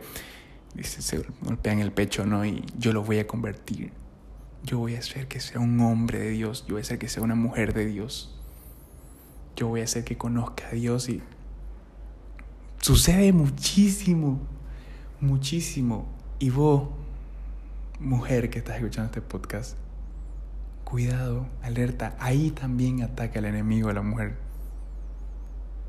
dice, 0.74 1.02
se 1.02 1.22
golpea 1.42 1.72
en 1.72 1.80
el 1.80 1.92
pecho, 1.92 2.26
¿no? 2.26 2.44
Y 2.44 2.64
yo 2.76 2.92
lo 2.92 3.02
voy 3.02 3.18
a 3.18 3.26
convertir. 3.26 3.92
Yo 4.64 4.78
voy 4.78 4.96
a 4.96 4.98
hacer 4.98 5.28
que 5.28 5.40
sea 5.40 5.60
un 5.60 5.80
hombre 5.80 6.18
de 6.18 6.30
Dios. 6.30 6.64
Yo 6.66 6.74
voy 6.74 6.80
a 6.80 6.82
hacer 6.82 6.98
que 6.98 7.08
sea 7.08 7.22
una 7.22 7.34
mujer 7.34 7.74
de 7.74 7.86
Dios. 7.86 8.38
Yo 9.56 9.68
voy 9.68 9.80
a 9.80 9.84
hacer 9.84 10.04
que 10.04 10.16
conozca 10.16 10.68
a 10.68 10.72
Dios 10.72 11.08
y... 11.08 11.22
Sucede 12.80 13.32
muchísimo, 13.32 14.38
muchísimo. 15.20 16.06
Y 16.38 16.50
vos, 16.50 16.88
mujer 17.98 18.50
que 18.50 18.58
estás 18.58 18.76
escuchando 18.76 19.06
este 19.06 19.20
podcast, 19.20 19.76
cuidado, 20.84 21.48
alerta, 21.62 22.16
ahí 22.20 22.52
también 22.52 23.02
ataca 23.02 23.40
el 23.40 23.46
enemigo 23.46 23.88
a 23.88 23.92
la 23.92 24.02
mujer. 24.02 24.38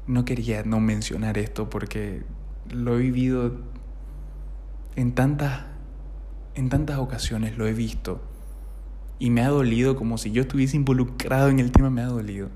No 0.08 0.25
quería 0.25 0.63
no 0.63 0.79
mencionar 0.79 1.38
esto 1.38 1.69
porque 1.69 2.23
lo 2.71 2.95
he 2.97 2.99
vivido 2.99 3.53
en 4.95 5.13
tantas, 5.13 5.65
en 6.55 6.69
tantas 6.69 6.97
ocasiones, 6.97 7.58
lo 7.58 7.67
he 7.67 7.73
visto. 7.73 8.21
Y 9.19 9.29
me 9.29 9.41
ha 9.41 9.49
dolido 9.49 9.95
como 9.95 10.17
si 10.17 10.32
yo 10.32 10.41
estuviese 10.41 10.77
involucrado 10.77 11.49
en 11.49 11.60
el 11.60 11.71
tema, 11.71 11.89
me 11.89 12.01
ha 12.01 12.08
dolido. 12.08 12.49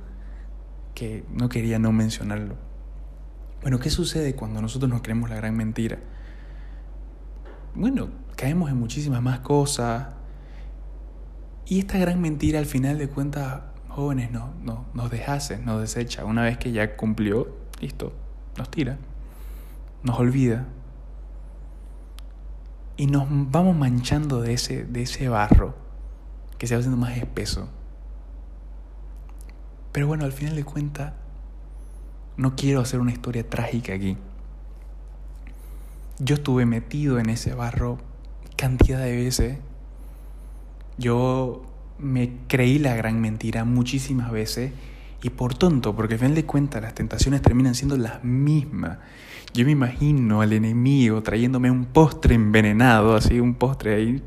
Que 0.96 1.26
no 1.32 1.50
quería 1.50 1.78
no 1.78 1.92
mencionarlo. 1.92 2.56
Bueno, 3.62 3.80
¿qué 3.80 3.90
sucede 3.90 4.36
cuando 4.36 4.62
nosotros 4.62 4.90
nos 4.90 5.02
creemos 5.02 5.30
la 5.30 5.36
gran 5.36 5.56
mentira? 5.56 6.00
Bueno, 7.76 8.10
caemos 8.36 8.70
en 8.70 8.78
muchísimas 8.78 9.22
más 9.22 9.40
cosas, 9.40 10.08
y 11.66 11.80
esta 11.80 11.98
gran 11.98 12.22
mentira 12.22 12.60
al 12.60 12.66
final 12.66 12.98
de 12.98 13.08
cuentas, 13.08 13.62
jóvenes, 13.88 14.32
no, 14.32 14.54
no, 14.62 14.86
nos 14.94 15.10
dejase, 15.10 15.60
nos 15.60 15.80
desecha. 15.80 16.26
Una 16.26 16.44
vez 16.44 16.58
que 16.58 16.72
ya 16.72 16.98
cumplió, 16.98 17.56
listo, 17.80 18.14
nos 18.58 18.70
tira, 18.70 18.98
nos 20.04 20.20
olvida. 20.20 20.68
Y 22.98 23.08
nos 23.08 23.28
vamos 23.30 23.76
manchando 23.76 24.42
de 24.42 24.54
ese, 24.54 24.84
de 24.84 25.04
ese 25.04 25.30
barro 25.30 25.76
que 26.64 26.68
se 26.68 26.76
va 26.76 26.80
haciendo 26.80 26.98
más 26.98 27.18
espeso. 27.18 27.68
Pero 29.92 30.08
bueno, 30.08 30.24
al 30.24 30.32
final 30.32 30.56
de 30.56 30.64
cuentas, 30.64 31.12
no 32.38 32.56
quiero 32.56 32.80
hacer 32.80 33.02
una 33.02 33.12
historia 33.12 33.50
trágica 33.50 33.94
aquí. 33.94 34.16
Yo 36.20 36.36
estuve 36.36 36.66
metido 36.66 37.20
en 37.20 37.30
ese 37.30 37.54
barro 37.54 37.98
cantidad 38.56 39.00
de 39.00 39.14
veces 39.14 39.58
yo 40.98 41.64
me 42.00 42.32
creí 42.48 42.80
la 42.80 42.96
gran 42.96 43.20
mentira 43.20 43.66
muchísimas 43.66 44.32
veces 44.32 44.72
y 45.22 45.32
por 45.32 45.56
tonto, 45.56 45.94
porque 45.94 46.14
al 46.14 46.22
final 46.22 46.36
de 46.36 46.46
cuentas 46.46 46.82
las 46.82 46.96
tentaciones 46.96 47.42
terminan 47.42 47.76
siendo 47.76 47.98
las 47.98 48.24
mismas. 48.24 49.00
Yo 49.54 49.66
me 49.66 49.72
imagino 49.72 50.40
al 50.40 50.54
enemigo 50.54 51.22
trayéndome 51.24 51.70
un 51.70 51.84
postre 51.88 52.36
envenenado, 52.36 53.18
así 53.18 53.42
un 53.42 53.56
postre 53.56 53.96
ahí. 53.96 54.24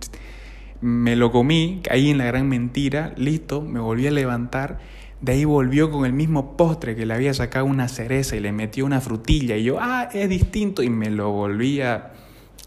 Me 0.80 1.16
lo 1.16 1.32
comí, 1.32 1.80
caí 1.82 2.10
en 2.10 2.18
la 2.18 2.24
gran 2.26 2.48
mentira, 2.48 3.12
listo, 3.16 3.62
me 3.62 3.80
volví 3.80 4.06
a 4.06 4.10
levantar. 4.10 4.78
De 5.20 5.32
ahí 5.32 5.44
volvió 5.44 5.90
con 5.90 6.04
el 6.04 6.12
mismo 6.12 6.56
postre 6.56 6.94
que 6.94 7.06
le 7.06 7.14
había 7.14 7.32
sacado 7.32 7.64
una 7.64 7.88
cereza 7.88 8.36
y 8.36 8.40
le 8.40 8.52
metió 8.52 8.84
una 8.84 9.00
frutilla. 9.00 9.56
Y 9.56 9.64
yo, 9.64 9.78
ah, 9.80 10.08
es 10.12 10.28
distinto. 10.28 10.82
Y 10.82 10.90
me 10.90 11.10
lo 11.10 11.30
volví 11.30 11.80
a 11.80 12.12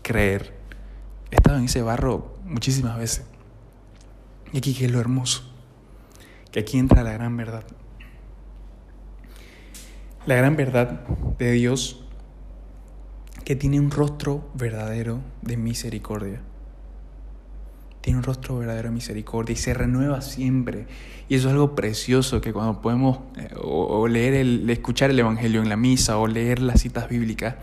creer. 0.02 0.54
He 1.32 1.36
estado 1.36 1.60
en 1.60 1.66
ese 1.66 1.84
barro 1.84 2.38
muchísimas 2.46 2.98
veces. 2.98 3.26
Y 4.52 4.58
aquí 4.58 4.74
que 4.74 4.86
es 4.86 4.92
lo 4.92 5.00
hermoso, 5.00 5.44
que 6.52 6.62
aquí 6.62 6.80
entra 6.80 7.04
la 7.04 7.14
gran 7.14 7.38
verdad. 7.38 7.64
La 10.26 10.36
gran 10.36 10.56
verdad 10.56 11.02
de 11.38 11.52
Dios 11.52 12.04
que 13.46 13.56
tiene 13.56 13.80
un 13.80 13.92
rostro 13.92 14.50
verdadero 14.54 15.22
de 15.42 15.58
misericordia. 15.58 16.42
Un 18.16 18.24
rostro 18.24 18.58
verdadero 18.58 18.90
de 18.90 18.96
misericordia 18.96 19.54
y 19.54 19.56
se 19.56 19.74
renueva 19.74 20.22
siempre. 20.22 20.88
Y 21.28 21.36
eso 21.36 21.48
es 21.48 21.54
algo 21.54 21.76
precioso 21.76 22.42
que 22.42 22.54
cuando 22.54 22.82
podemos 22.82 23.20
eh, 23.38 23.50
o, 23.62 24.08
leer 24.08 24.34
el, 24.34 24.70
escuchar 24.70 25.12
el 25.12 25.20
Evangelio 25.20 25.62
en 25.62 25.70
la 25.70 25.78
misa 25.78 26.18
o 26.18 26.28
leer 26.28 26.62
las 26.62 26.82
citas 26.82 27.08
bíblicas, 27.10 27.56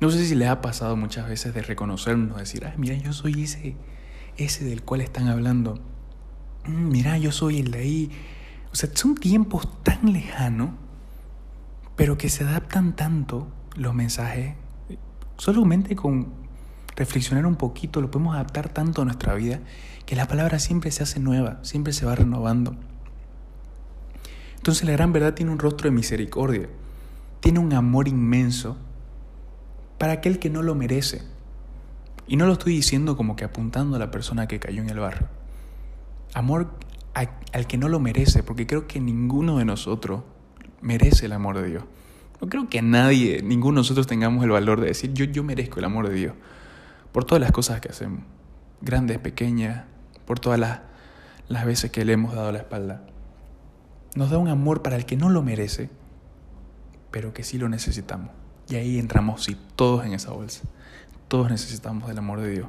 no 0.00 0.10
sé 0.10 0.24
si 0.26 0.34
les 0.34 0.48
ha 0.48 0.60
pasado 0.60 0.96
muchas 0.96 1.28
veces 1.28 1.54
de 1.54 1.62
reconocernos, 1.62 2.36
decir, 2.38 2.64
ay, 2.66 2.74
mira, 2.76 2.96
yo 2.96 3.12
soy 3.12 3.42
ese, 3.42 3.76
ese 4.36 4.64
del 4.64 4.82
cual 4.82 5.00
están 5.00 5.28
hablando. 5.28 5.80
Mm, 6.66 6.88
mira, 6.88 7.18
yo 7.18 7.32
soy 7.32 7.58
el 7.58 7.70
de 7.70 7.78
ahí. 7.78 8.10
O 8.72 8.76
sea, 8.76 8.90
son 8.94 9.14
tiempos 9.14 9.82
tan 9.82 10.12
lejanos, 10.12 10.70
pero 11.96 12.18
que 12.18 12.28
se 12.28 12.44
adaptan 12.44 12.94
tanto 12.94 13.48
los 13.76 13.94
mensajes. 13.94 14.54
Solamente 15.36 15.94
con 15.94 16.47
reflexionar 16.98 17.46
un 17.46 17.54
poquito 17.54 18.00
lo 18.00 18.10
podemos 18.10 18.34
adaptar 18.34 18.68
tanto 18.68 19.02
a 19.02 19.04
nuestra 19.04 19.34
vida 19.34 19.60
que 20.04 20.16
la 20.16 20.26
palabra 20.26 20.58
siempre 20.58 20.90
se 20.90 21.04
hace 21.04 21.20
nueva, 21.20 21.58
siempre 21.62 21.92
se 21.92 22.04
va 22.04 22.16
renovando. 22.16 22.74
Entonces 24.56 24.84
la 24.84 24.92
gran 24.92 25.12
verdad 25.12 25.34
tiene 25.34 25.52
un 25.52 25.60
rostro 25.60 25.88
de 25.88 25.94
misericordia, 25.94 26.68
tiene 27.40 27.60
un 27.60 27.72
amor 27.72 28.08
inmenso 28.08 28.76
para 29.96 30.14
aquel 30.14 30.40
que 30.40 30.50
no 30.50 30.62
lo 30.62 30.74
merece. 30.74 31.22
Y 32.26 32.36
no 32.36 32.46
lo 32.46 32.54
estoy 32.54 32.74
diciendo 32.74 33.16
como 33.16 33.36
que 33.36 33.44
apuntando 33.44 33.96
a 33.96 33.98
la 33.98 34.10
persona 34.10 34.48
que 34.48 34.58
cayó 34.58 34.82
en 34.82 34.90
el 34.90 34.98
barro. 34.98 35.28
Amor 36.34 36.74
al 37.14 37.66
que 37.66 37.78
no 37.78 37.88
lo 37.88 38.00
merece, 38.00 38.42
porque 38.42 38.66
creo 38.66 38.86
que 38.86 39.00
ninguno 39.00 39.58
de 39.58 39.64
nosotros 39.64 40.22
merece 40.82 41.26
el 41.26 41.32
amor 41.32 41.58
de 41.58 41.68
Dios. 41.68 41.84
No 42.40 42.48
creo 42.48 42.68
que 42.68 42.82
nadie, 42.82 43.40
ninguno 43.42 43.76
de 43.76 43.80
nosotros 43.80 44.06
tengamos 44.06 44.44
el 44.44 44.50
valor 44.50 44.80
de 44.80 44.88
decir 44.88 45.12
yo, 45.12 45.24
yo 45.24 45.42
merezco 45.42 45.78
el 45.78 45.86
amor 45.86 46.08
de 46.08 46.14
Dios. 46.14 46.34
Por 47.12 47.24
todas 47.24 47.40
las 47.40 47.52
cosas 47.52 47.80
que 47.80 47.88
hacemos, 47.88 48.20
grandes, 48.80 49.18
pequeñas, 49.18 49.84
por 50.26 50.38
todas 50.38 50.58
las, 50.58 50.80
las 51.48 51.64
veces 51.64 51.90
que 51.90 52.04
le 52.04 52.12
hemos 52.12 52.34
dado 52.34 52.52
la 52.52 52.58
espalda. 52.58 53.02
Nos 54.14 54.30
da 54.30 54.38
un 54.38 54.48
amor 54.48 54.82
para 54.82 54.96
el 54.96 55.06
que 55.06 55.16
no 55.16 55.30
lo 55.30 55.42
merece, 55.42 55.90
pero 57.10 57.32
que 57.32 57.42
sí 57.42 57.58
lo 57.58 57.68
necesitamos. 57.68 58.30
Y 58.68 58.76
ahí 58.76 58.98
entramos, 58.98 59.44
sí, 59.44 59.56
todos 59.76 60.04
en 60.04 60.12
esa 60.12 60.32
bolsa. 60.32 60.62
Todos 61.28 61.50
necesitamos 61.50 62.08
del 62.08 62.18
amor 62.18 62.40
de 62.40 62.50
Dios. 62.50 62.68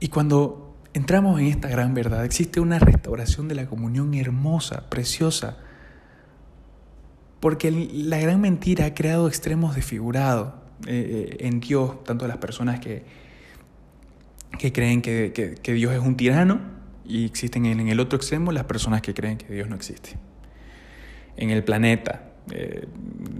Y 0.00 0.08
cuando 0.08 0.74
entramos 0.92 1.40
en 1.40 1.46
esta 1.46 1.68
gran 1.68 1.94
verdad, 1.94 2.24
existe 2.24 2.60
una 2.60 2.78
restauración 2.78 3.48
de 3.48 3.54
la 3.54 3.66
comunión 3.66 4.14
hermosa, 4.14 4.88
preciosa, 4.90 5.58
porque 7.40 7.70
la 7.70 8.18
gran 8.18 8.40
mentira 8.40 8.86
ha 8.86 8.94
creado 8.94 9.28
extremos 9.28 9.74
desfigurados 9.74 10.59
eh, 10.86 11.36
en 11.40 11.60
Dios, 11.60 12.04
tanto 12.04 12.26
las 12.26 12.38
personas 12.38 12.80
que, 12.80 13.02
que 14.58 14.72
creen 14.72 15.02
que, 15.02 15.32
que, 15.62 15.72
Dios 15.72 15.92
es 15.92 16.00
un 16.00 16.16
tirano 16.16 16.60
y 17.04 17.24
existen 17.24 17.66
en, 17.66 17.88
el 17.88 18.00
otro 18.00 18.16
extremo 18.16 18.52
las 18.52 18.64
personas 18.64 19.02
que 19.02 19.14
creen 19.14 19.38
que 19.38 19.52
Dios 19.52 19.68
no 19.68 19.76
existe. 19.76 20.16
En 21.36 21.50
el 21.50 21.64
planeta, 21.64 22.30
eh, 22.50 22.86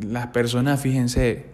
las 0.02 0.28
personas, 0.28 0.80
fíjense, 0.80 1.46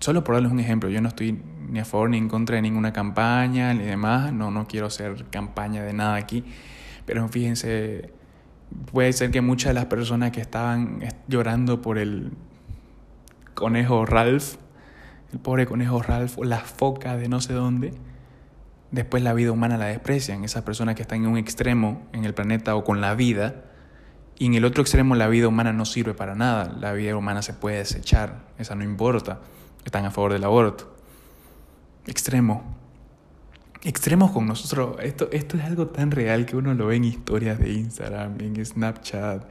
solo 0.00 0.24
por 0.24 0.34
darles 0.34 0.52
un 0.52 0.60
ejemplo, 0.60 0.88
yo 0.88 1.00
no 1.00 1.08
estoy 1.08 1.38
ni 1.68 1.78
a 1.80 1.84
favor 1.84 2.10
ni 2.10 2.18
en 2.18 2.28
contra 2.28 2.56
de 2.56 2.62
ninguna 2.62 2.92
campaña 2.92 3.74
ni 3.74 3.84
demás, 3.84 4.32
no, 4.32 4.50
no 4.50 4.66
quiero 4.66 4.86
hacer 4.86 5.26
campaña 5.30 5.82
de 5.82 5.92
nada 5.92 6.16
aquí, 6.16 6.44
pero 7.04 7.28
fíjense, 7.28 8.10
puede 8.92 9.12
ser 9.12 9.30
que 9.30 9.40
muchas 9.40 9.70
de 9.70 9.74
las 9.74 9.86
personas 9.86 10.30
que 10.32 10.40
estaban 10.40 11.00
llorando 11.28 11.82
por 11.82 11.98
el 11.98 12.32
conejo 13.54 14.04
Ralph, 14.04 14.56
pobre 15.38 15.66
conejo 15.66 16.02
Ralph, 16.02 16.38
o 16.38 16.44
la 16.44 16.58
foca 16.58 17.16
de 17.16 17.28
no 17.28 17.40
sé 17.40 17.52
dónde, 17.52 17.94
después 18.90 19.22
la 19.22 19.32
vida 19.32 19.52
humana 19.52 19.76
la 19.76 19.86
desprecian. 19.86 20.44
Esas 20.44 20.62
personas 20.62 20.94
que 20.94 21.02
están 21.02 21.24
en 21.24 21.30
un 21.30 21.38
extremo 21.38 22.06
en 22.12 22.24
el 22.24 22.34
planeta 22.34 22.76
o 22.76 22.84
con 22.84 23.00
la 23.00 23.14
vida, 23.14 23.64
y 24.38 24.46
en 24.46 24.54
el 24.54 24.64
otro 24.64 24.82
extremo 24.82 25.14
la 25.14 25.28
vida 25.28 25.48
humana 25.48 25.72
no 25.72 25.84
sirve 25.84 26.14
para 26.14 26.34
nada. 26.34 26.74
La 26.78 26.92
vida 26.92 27.16
humana 27.16 27.42
se 27.42 27.54
puede 27.54 27.78
desechar, 27.78 28.44
esa 28.58 28.74
no 28.74 28.84
importa. 28.84 29.40
Están 29.84 30.04
a 30.04 30.10
favor 30.10 30.32
del 30.32 30.44
aborto. 30.44 30.94
Extremo. 32.06 32.76
Extremos 33.82 34.32
con 34.32 34.46
nosotros. 34.46 34.96
Esto, 35.02 35.28
esto 35.32 35.56
es 35.56 35.64
algo 35.64 35.88
tan 35.88 36.10
real 36.10 36.44
que 36.44 36.56
uno 36.56 36.74
lo 36.74 36.88
ve 36.88 36.96
en 36.96 37.04
historias 37.04 37.58
de 37.58 37.72
Instagram, 37.72 38.40
en 38.40 38.64
Snapchat, 38.64 39.44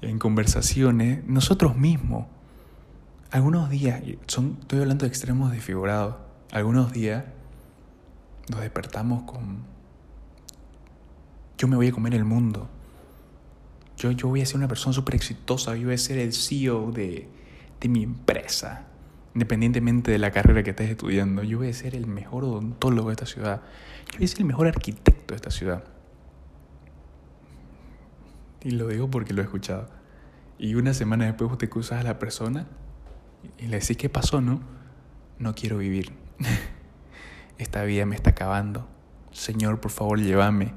en 0.00 0.18
conversaciones. 0.18 1.24
Nosotros 1.26 1.76
mismos. 1.76 2.26
Algunos 3.34 3.68
días, 3.68 4.00
son, 4.28 4.58
estoy 4.60 4.78
hablando 4.78 5.06
de 5.06 5.08
extremos 5.08 5.50
desfigurados. 5.50 6.14
Algunos 6.52 6.92
días 6.92 7.24
nos 8.48 8.60
despertamos 8.60 9.24
con, 9.24 9.64
yo 11.58 11.66
me 11.66 11.74
voy 11.74 11.88
a 11.88 11.90
comer 11.90 12.14
el 12.14 12.24
mundo. 12.24 12.68
Yo, 13.96 14.12
yo 14.12 14.28
voy 14.28 14.42
a 14.42 14.46
ser 14.46 14.58
una 14.58 14.68
persona 14.68 14.92
súper 14.92 15.16
exitosa, 15.16 15.74
yo 15.74 15.86
voy 15.86 15.94
a 15.94 15.98
ser 15.98 16.18
el 16.18 16.32
CEO 16.32 16.92
de, 16.92 17.28
de 17.80 17.88
mi 17.88 18.04
empresa, 18.04 18.86
independientemente 19.34 20.12
de 20.12 20.18
la 20.20 20.30
carrera 20.30 20.62
que 20.62 20.70
estés 20.70 20.90
estudiando. 20.90 21.42
Yo 21.42 21.58
voy 21.58 21.70
a 21.70 21.74
ser 21.74 21.96
el 21.96 22.06
mejor 22.06 22.44
odontólogo 22.44 23.08
de 23.08 23.14
esta 23.14 23.26
ciudad. 23.26 23.62
Yo 24.12 24.18
voy 24.18 24.26
a 24.26 24.28
ser 24.28 24.38
el 24.42 24.46
mejor 24.46 24.68
arquitecto 24.68 25.34
de 25.34 25.36
esta 25.36 25.50
ciudad. 25.50 25.82
Y 28.62 28.70
lo 28.70 28.86
digo 28.86 29.10
porque 29.10 29.34
lo 29.34 29.42
he 29.42 29.44
escuchado. 29.44 29.90
Y 30.56 30.76
una 30.76 30.94
semana 30.94 31.24
después 31.24 31.50
vos 31.50 31.58
te 31.58 31.68
cruzas 31.68 32.00
a 32.00 32.04
la 32.04 32.20
persona 32.20 32.68
y 33.58 33.66
le 33.66 33.80
decís, 33.80 33.96
¿qué 33.96 34.08
pasó, 34.08 34.40
no? 34.40 34.60
No 35.38 35.54
quiero 35.54 35.78
vivir. 35.78 36.12
esta 37.58 37.84
vida 37.84 38.06
me 38.06 38.16
está 38.16 38.30
acabando. 38.30 38.88
Señor, 39.32 39.80
por 39.80 39.90
favor, 39.90 40.20
llévame. 40.20 40.74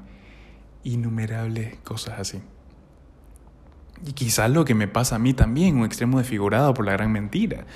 Innumerables 0.84 1.76
cosas 1.84 2.18
así. 2.20 2.40
Y 4.06 4.12
quizás 4.12 4.50
lo 4.50 4.64
que 4.64 4.74
me 4.74 4.86
pasa 4.86 5.16
a 5.16 5.18
mí 5.18 5.34
también, 5.34 5.76
un 5.76 5.84
extremo 5.84 6.18
desfigurado 6.18 6.72
por 6.72 6.84
la 6.84 6.92
gran 6.92 7.10
mentira. 7.10 7.66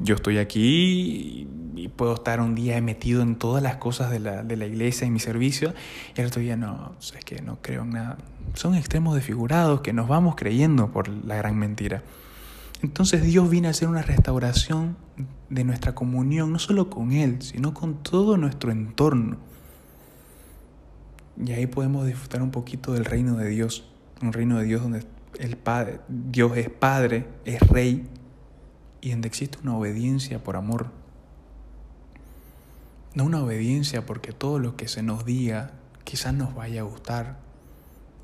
yo 0.00 0.14
estoy 0.14 0.38
aquí 0.38 1.48
y 1.74 1.88
puedo 1.88 2.14
estar 2.14 2.40
un 2.40 2.54
día 2.54 2.80
metido 2.80 3.22
en 3.22 3.36
todas 3.36 3.62
las 3.62 3.76
cosas 3.76 4.10
de 4.10 4.20
la, 4.20 4.42
de 4.42 4.56
la 4.56 4.66
iglesia 4.66 5.06
y 5.06 5.10
mi 5.10 5.20
servicio, 5.20 5.74
y 6.16 6.20
el 6.20 6.28
otro 6.28 6.40
día 6.40 6.56
no, 6.56 6.94
es 6.98 7.24
que 7.24 7.42
no 7.42 7.58
creo 7.60 7.82
en 7.82 7.90
nada. 7.90 8.18
Son 8.54 8.74
extremos 8.74 9.14
desfigurados 9.14 9.82
que 9.82 9.92
nos 9.92 10.08
vamos 10.08 10.34
creyendo 10.34 10.90
por 10.90 11.08
la 11.08 11.36
gran 11.36 11.58
mentira. 11.58 12.02
Entonces 12.82 13.22
Dios 13.22 13.50
viene 13.50 13.68
a 13.68 13.72
hacer 13.72 13.88
una 13.88 14.02
restauración 14.02 14.96
de 15.50 15.64
nuestra 15.64 15.94
comunión, 15.94 16.52
no 16.52 16.58
solo 16.58 16.88
con 16.88 17.12
Él, 17.12 17.42
sino 17.42 17.74
con 17.74 18.02
todo 18.02 18.36
nuestro 18.36 18.70
entorno. 18.70 19.36
Y 21.44 21.52
ahí 21.52 21.66
podemos 21.66 22.06
disfrutar 22.06 22.42
un 22.42 22.50
poquito 22.50 22.92
del 22.92 23.04
reino 23.04 23.36
de 23.36 23.48
Dios, 23.48 23.90
un 24.22 24.32
reino 24.32 24.58
de 24.58 24.64
Dios 24.64 24.82
donde 24.82 25.04
el 25.38 25.56
Padre, 25.56 26.00
Dios 26.08 26.56
es 26.56 26.70
Padre, 26.70 27.26
es 27.44 27.60
Rey, 27.68 28.08
y 29.00 29.10
donde 29.10 29.28
existe 29.28 29.58
una 29.62 29.76
obediencia 29.76 30.42
por 30.42 30.56
amor. 30.56 30.88
No 33.14 33.24
una 33.24 33.42
obediencia 33.42 34.06
porque 34.06 34.32
todo 34.32 34.58
lo 34.58 34.76
que 34.76 34.88
se 34.88 35.02
nos 35.02 35.24
diga 35.24 35.72
quizás 36.04 36.34
nos 36.34 36.54
vaya 36.54 36.82
a 36.82 36.84
gustar. 36.84 37.38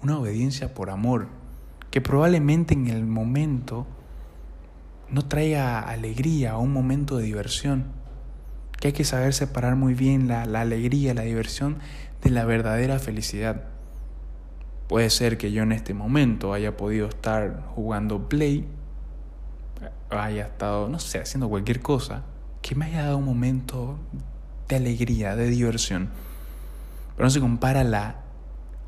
Una 0.02 0.18
obediencia 0.18 0.74
por 0.74 0.90
amor, 0.90 1.28
que 1.90 2.00
probablemente 2.00 2.74
en 2.74 2.88
el 2.88 3.06
momento 3.06 3.86
no 5.10 5.26
traiga 5.26 5.80
alegría 5.80 6.56
o 6.56 6.60
un 6.60 6.72
momento 6.72 7.16
de 7.16 7.24
diversión. 7.24 7.84
Que 8.80 8.88
hay 8.88 8.92
que 8.92 9.04
saber 9.04 9.32
separar 9.32 9.76
muy 9.76 9.94
bien 9.94 10.28
la, 10.28 10.44
la 10.44 10.60
alegría, 10.60 11.14
la 11.14 11.22
diversión 11.22 11.78
de 12.22 12.30
la 12.30 12.44
verdadera 12.44 12.98
felicidad. 12.98 13.64
Puede 14.88 15.10
ser 15.10 15.38
que 15.38 15.50
yo 15.52 15.62
en 15.62 15.72
este 15.72 15.94
momento 15.94 16.52
haya 16.52 16.76
podido 16.76 17.08
estar 17.08 17.64
jugando 17.74 18.28
play, 18.28 18.68
haya 20.10 20.44
estado, 20.44 20.88
no 20.88 20.98
sé, 20.98 21.18
haciendo 21.18 21.48
cualquier 21.48 21.80
cosa, 21.80 22.22
que 22.62 22.74
me 22.74 22.86
haya 22.86 23.04
dado 23.04 23.18
un 23.18 23.24
momento 23.24 23.98
de 24.68 24.76
alegría, 24.76 25.36
de 25.36 25.48
diversión. 25.48 26.10
Pero 27.16 27.26
no 27.26 27.30
se 27.30 27.40
compara 27.40 27.82
la, 27.82 28.22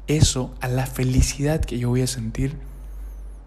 eso 0.07 0.55
a 0.61 0.69
la 0.69 0.87
felicidad 0.87 1.61
que 1.61 1.79
yo 1.79 1.89
voy 1.89 2.03
a 2.03 2.07
sentir 2.07 2.57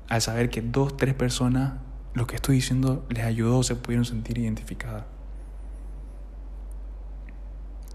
al 0.10 0.22
saber 0.22 0.50
que 0.50 0.62
dos, 0.62 0.98
tres 0.98 1.14
personas 1.14 1.74
lo 2.14 2.28
que 2.28 2.36
estoy 2.36 2.56
diciendo 2.56 3.06
les 3.10 3.24
ayudó, 3.24 3.64
se 3.64 3.76
pudieron 3.76 4.06
sentir 4.06 4.38
identificadas. 4.38 5.06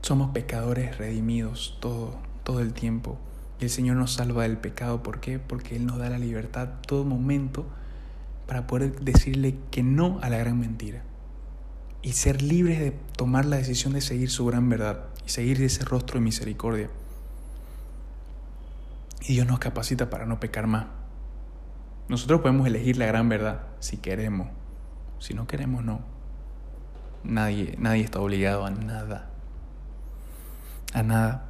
Somos 0.01 0.31
pecadores 0.31 0.97
redimidos 0.99 1.77
todo, 1.81 2.17
todo 2.45 2.61
el 2.61 2.73
tiempo. 2.73 3.19
Y 3.61 3.65
el 3.65 3.71
Señor 3.71 3.97
nos 3.97 4.13
salva 4.15 4.45
del 4.45 4.59
pecado. 4.59 5.03
¿Por 5.03 5.21
qué? 5.21 5.39
Porque 5.39 5.77
Él 5.77 5.87
nos 5.87 5.99
da 5.99 6.09
la 6.09 6.19
libertad 6.19 6.69
todo 6.87 7.05
momento 7.05 7.67
para 8.47 8.67
poder 8.67 9.01
decirle 9.01 9.57
que 9.71 9.83
no 9.83 10.19
a 10.23 10.31
la 10.31 10.39
gran 10.39 10.59
mentira. 10.61 11.03
Y 12.03 12.13
ser 12.13 12.41
libres 12.41 12.79
de 12.79 12.93
tomar 13.17 13.45
la 13.45 13.57
decisión 13.57 13.95
de 13.95 14.01
seguir 14.01 14.31
su 14.31 14.47
gran 14.47 14.69
verdad 14.69 15.07
y 15.27 15.31
seguir 15.31 15.61
ese 15.61 15.85
rostro 15.85 16.21
de 16.21 16.25
misericordia. 16.25 16.89
Y 19.23 19.35
Dios 19.35 19.47
nos 19.47 19.59
capacita 19.59 20.09
para 20.09 20.25
no 20.25 20.39
pecar 20.39 20.69
más. 20.69 20.87
Nosotros 22.09 22.41
podemos 22.41 22.67
elegir 22.67 22.97
la 22.97 23.07
gran 23.07 23.29
verdad 23.29 23.63
si 23.81 23.97
queremos. 23.97 24.49
Si 25.19 25.35
no 25.35 25.47
queremos, 25.47 25.85
no. 25.85 26.01
Nadie, 27.25 27.75
nadie 27.79 28.03
está 28.03 28.21
obligado 28.21 28.65
a 28.65 28.71
nada. 28.71 29.31
A 30.93 31.03
nada. 31.03 31.47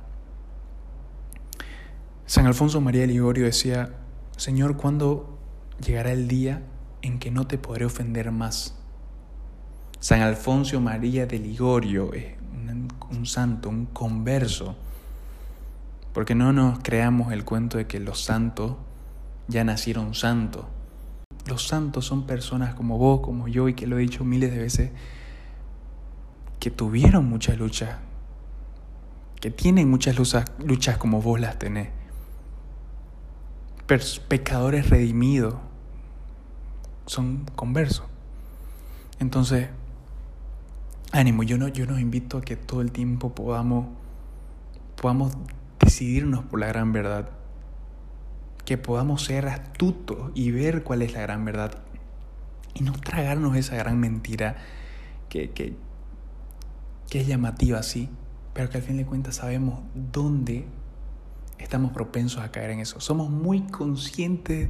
San 2.24 2.46
Alfonso 2.46 2.80
María 2.80 3.06
Ligorio 3.06 3.44
decía, 3.44 3.90
Señor, 4.36 4.76
¿cuándo 4.76 5.38
llegará 5.84 6.12
el 6.12 6.26
día 6.26 6.62
en 7.02 7.18
que 7.18 7.30
no 7.30 7.46
te 7.46 7.58
podré 7.58 7.84
ofender 7.84 8.32
más? 8.32 8.74
San 10.00 10.22
Alfonso 10.22 10.80
María 10.80 11.26
de 11.26 11.38
Ligorio 11.38 12.12
es 12.14 12.36
un 13.10 13.26
santo, 13.26 13.68
un 13.68 13.86
converso. 13.86 14.76
Porque 16.12 16.34
no 16.34 16.52
nos 16.52 16.78
creamos 16.78 17.32
el 17.32 17.44
cuento 17.44 17.76
de 17.76 17.86
que 17.86 18.00
los 18.00 18.24
santos 18.24 18.76
ya 19.48 19.64
nacieron 19.64 20.14
santos. 20.14 20.64
Los 21.46 21.68
santos 21.68 22.04
son 22.04 22.26
personas 22.26 22.74
como 22.74 22.98
vos, 22.98 23.20
como 23.20 23.46
yo, 23.48 23.68
y 23.68 23.74
que 23.74 23.86
lo 23.86 23.98
he 23.98 24.00
dicho 24.00 24.24
miles 24.24 24.50
de 24.50 24.58
veces, 24.58 24.90
que 26.58 26.70
tuvieron 26.70 27.28
muchas 27.28 27.56
luchas, 27.58 27.98
que 29.40 29.50
tienen 29.50 29.88
muchas 29.88 30.16
luchas, 30.16 30.46
luchas 30.58 30.98
como 30.98 31.22
vos 31.22 31.38
las 31.38 31.58
tenés. 31.58 31.90
Pecadores 34.28 34.90
redimidos, 34.90 35.54
son 37.06 37.44
conversos. 37.54 38.06
Entonces, 39.20 39.68
ánimo, 41.12 41.44
yo, 41.44 41.56
no, 41.56 41.68
yo 41.68 41.86
nos 41.86 42.00
invito 42.00 42.38
a 42.38 42.40
que 42.42 42.56
todo 42.56 42.80
el 42.80 42.90
tiempo 42.90 43.32
podamos, 43.32 43.86
podamos 45.00 45.34
decidirnos 45.78 46.44
por 46.44 46.58
la 46.58 46.66
gran 46.66 46.92
verdad 46.92 47.35
que 48.66 48.76
podamos 48.76 49.24
ser 49.24 49.48
astutos 49.48 50.32
y 50.34 50.50
ver 50.50 50.82
cuál 50.82 51.00
es 51.00 51.14
la 51.14 51.20
gran 51.22 51.44
verdad 51.44 51.78
y 52.74 52.82
no 52.82 52.92
tragarnos 52.92 53.56
esa 53.56 53.76
gran 53.76 53.98
mentira 53.98 54.56
que, 55.30 55.50
que, 55.50 55.76
es 57.10 57.26
llamativa, 57.26 57.82
sí, 57.82 58.10
pero 58.52 58.68
que 58.68 58.76
al 58.76 58.82
fin 58.82 58.98
de 58.98 59.06
cuentas 59.06 59.36
sabemos 59.36 59.80
dónde 59.94 60.66
estamos 61.58 61.92
propensos 61.92 62.42
a 62.42 62.50
caer 62.50 62.70
en 62.70 62.80
eso. 62.80 63.00
Somos 63.00 63.30
muy 63.30 63.62
conscientes 63.62 64.68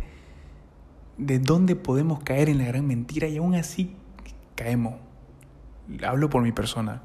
de 1.18 1.38
dónde 1.40 1.74
podemos 1.74 2.22
caer 2.22 2.48
en 2.48 2.58
la 2.58 2.66
gran 2.66 2.86
mentira 2.86 3.26
y 3.26 3.38
aún 3.38 3.56
así 3.56 3.96
caemos. 4.54 4.94
Hablo 6.06 6.30
por 6.30 6.42
mi 6.42 6.52
persona. 6.52 7.02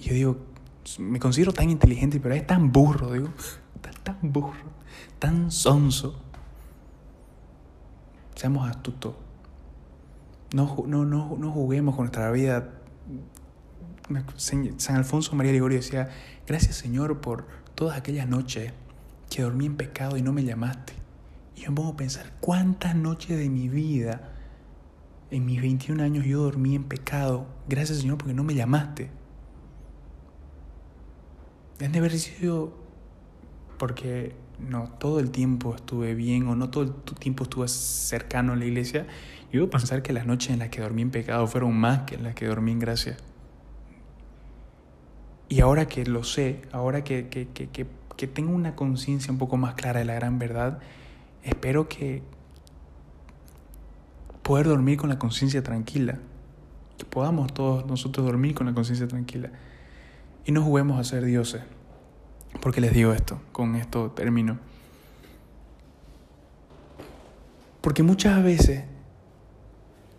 Yo 0.00 0.14
digo, 0.14 0.38
me 0.98 1.20
considero 1.20 1.52
tan 1.52 1.70
inteligente, 1.70 2.18
pero 2.18 2.34
es 2.34 2.46
tan 2.46 2.72
burro, 2.72 3.12
digo, 3.12 3.28
tan 4.02 4.18
burro 4.22 4.67
tan 5.18 5.50
sonso. 5.50 6.20
Seamos 8.34 8.68
astutos. 8.68 9.14
No, 10.54 10.84
no, 10.86 11.04
no, 11.04 11.36
no 11.38 11.50
juguemos 11.52 11.94
con 11.94 12.04
nuestra 12.04 12.30
vida 12.30 12.78
San 14.38 14.96
Alfonso 14.96 15.36
María 15.36 15.52
Ligorio 15.52 15.78
decía, 15.78 16.08
gracias 16.46 16.76
Señor 16.76 17.20
por 17.20 17.46
todas 17.74 17.96
aquellas 17.98 18.26
noches 18.26 18.72
que 19.28 19.42
dormí 19.42 19.66
en 19.66 19.76
pecado 19.76 20.16
y 20.16 20.22
no 20.22 20.32
me 20.32 20.44
llamaste. 20.44 20.94
Y 21.54 21.62
yo 21.62 21.70
me 21.70 21.76
pongo 21.76 21.90
a 21.90 21.96
pensar, 21.96 22.32
¿cuántas 22.40 22.94
noches 22.94 23.36
de 23.36 23.50
mi 23.50 23.68
vida, 23.68 24.32
en 25.30 25.44
mis 25.44 25.60
21 25.60 26.02
años, 26.02 26.24
yo 26.24 26.42
dormí 26.42 26.74
en 26.74 26.84
pecado? 26.84 27.46
Gracias 27.68 27.98
Señor 27.98 28.16
porque 28.16 28.34
no 28.34 28.44
me 28.44 28.54
llamaste. 28.54 29.10
De 31.78 31.98
haber 31.98 32.18
sido 32.18 32.72
porque 33.78 34.34
no 34.58 34.90
todo 34.98 35.20
el 35.20 35.30
tiempo 35.30 35.74
estuve 35.74 36.14
bien 36.14 36.48
o 36.48 36.56
no 36.56 36.70
todo 36.70 36.84
el 36.84 36.92
tiempo 37.18 37.44
estuve 37.44 37.68
cercano 37.68 38.52
a 38.52 38.56
la 38.56 38.64
iglesia. 38.64 39.06
Yo 39.52 39.64
a 39.64 39.70
pensar 39.70 40.02
que 40.02 40.12
las 40.12 40.26
noches 40.26 40.50
en 40.50 40.58
las 40.58 40.68
que 40.68 40.80
dormí 40.80 41.02
en 41.02 41.10
pecado 41.10 41.46
fueron 41.46 41.76
más 41.76 42.02
que 42.02 42.16
en 42.16 42.24
las 42.24 42.34
que 42.34 42.46
dormí 42.46 42.72
en 42.72 42.78
gracia. 42.78 43.16
Y 45.48 45.60
ahora 45.60 45.86
que 45.86 46.04
lo 46.04 46.24
sé, 46.24 46.62
ahora 46.72 47.04
que, 47.04 47.28
que, 47.28 47.48
que, 47.48 47.68
que 47.68 48.26
tengo 48.26 48.52
una 48.52 48.74
conciencia 48.74 49.32
un 49.32 49.38
poco 49.38 49.56
más 49.56 49.74
clara 49.74 50.00
de 50.00 50.04
la 50.04 50.14
gran 50.14 50.38
verdad, 50.38 50.80
espero 51.42 51.88
que 51.88 52.22
poder 54.42 54.66
dormir 54.66 54.98
con 54.98 55.08
la 55.08 55.18
conciencia 55.18 55.62
tranquila, 55.62 56.18
que 56.98 57.04
podamos 57.04 57.54
todos 57.54 57.86
nosotros 57.86 58.26
dormir 58.26 58.54
con 58.54 58.66
la 58.66 58.74
conciencia 58.74 59.08
tranquila 59.08 59.50
y 60.44 60.52
no 60.52 60.62
juguemos 60.62 60.98
a 60.98 61.04
ser 61.04 61.24
dioses. 61.24 61.62
Porque 62.60 62.80
les 62.80 62.92
digo 62.92 63.12
esto, 63.12 63.40
con 63.52 63.76
esto 63.76 64.10
termino. 64.10 64.58
Porque 67.80 68.02
muchas 68.02 68.42
veces 68.42 68.84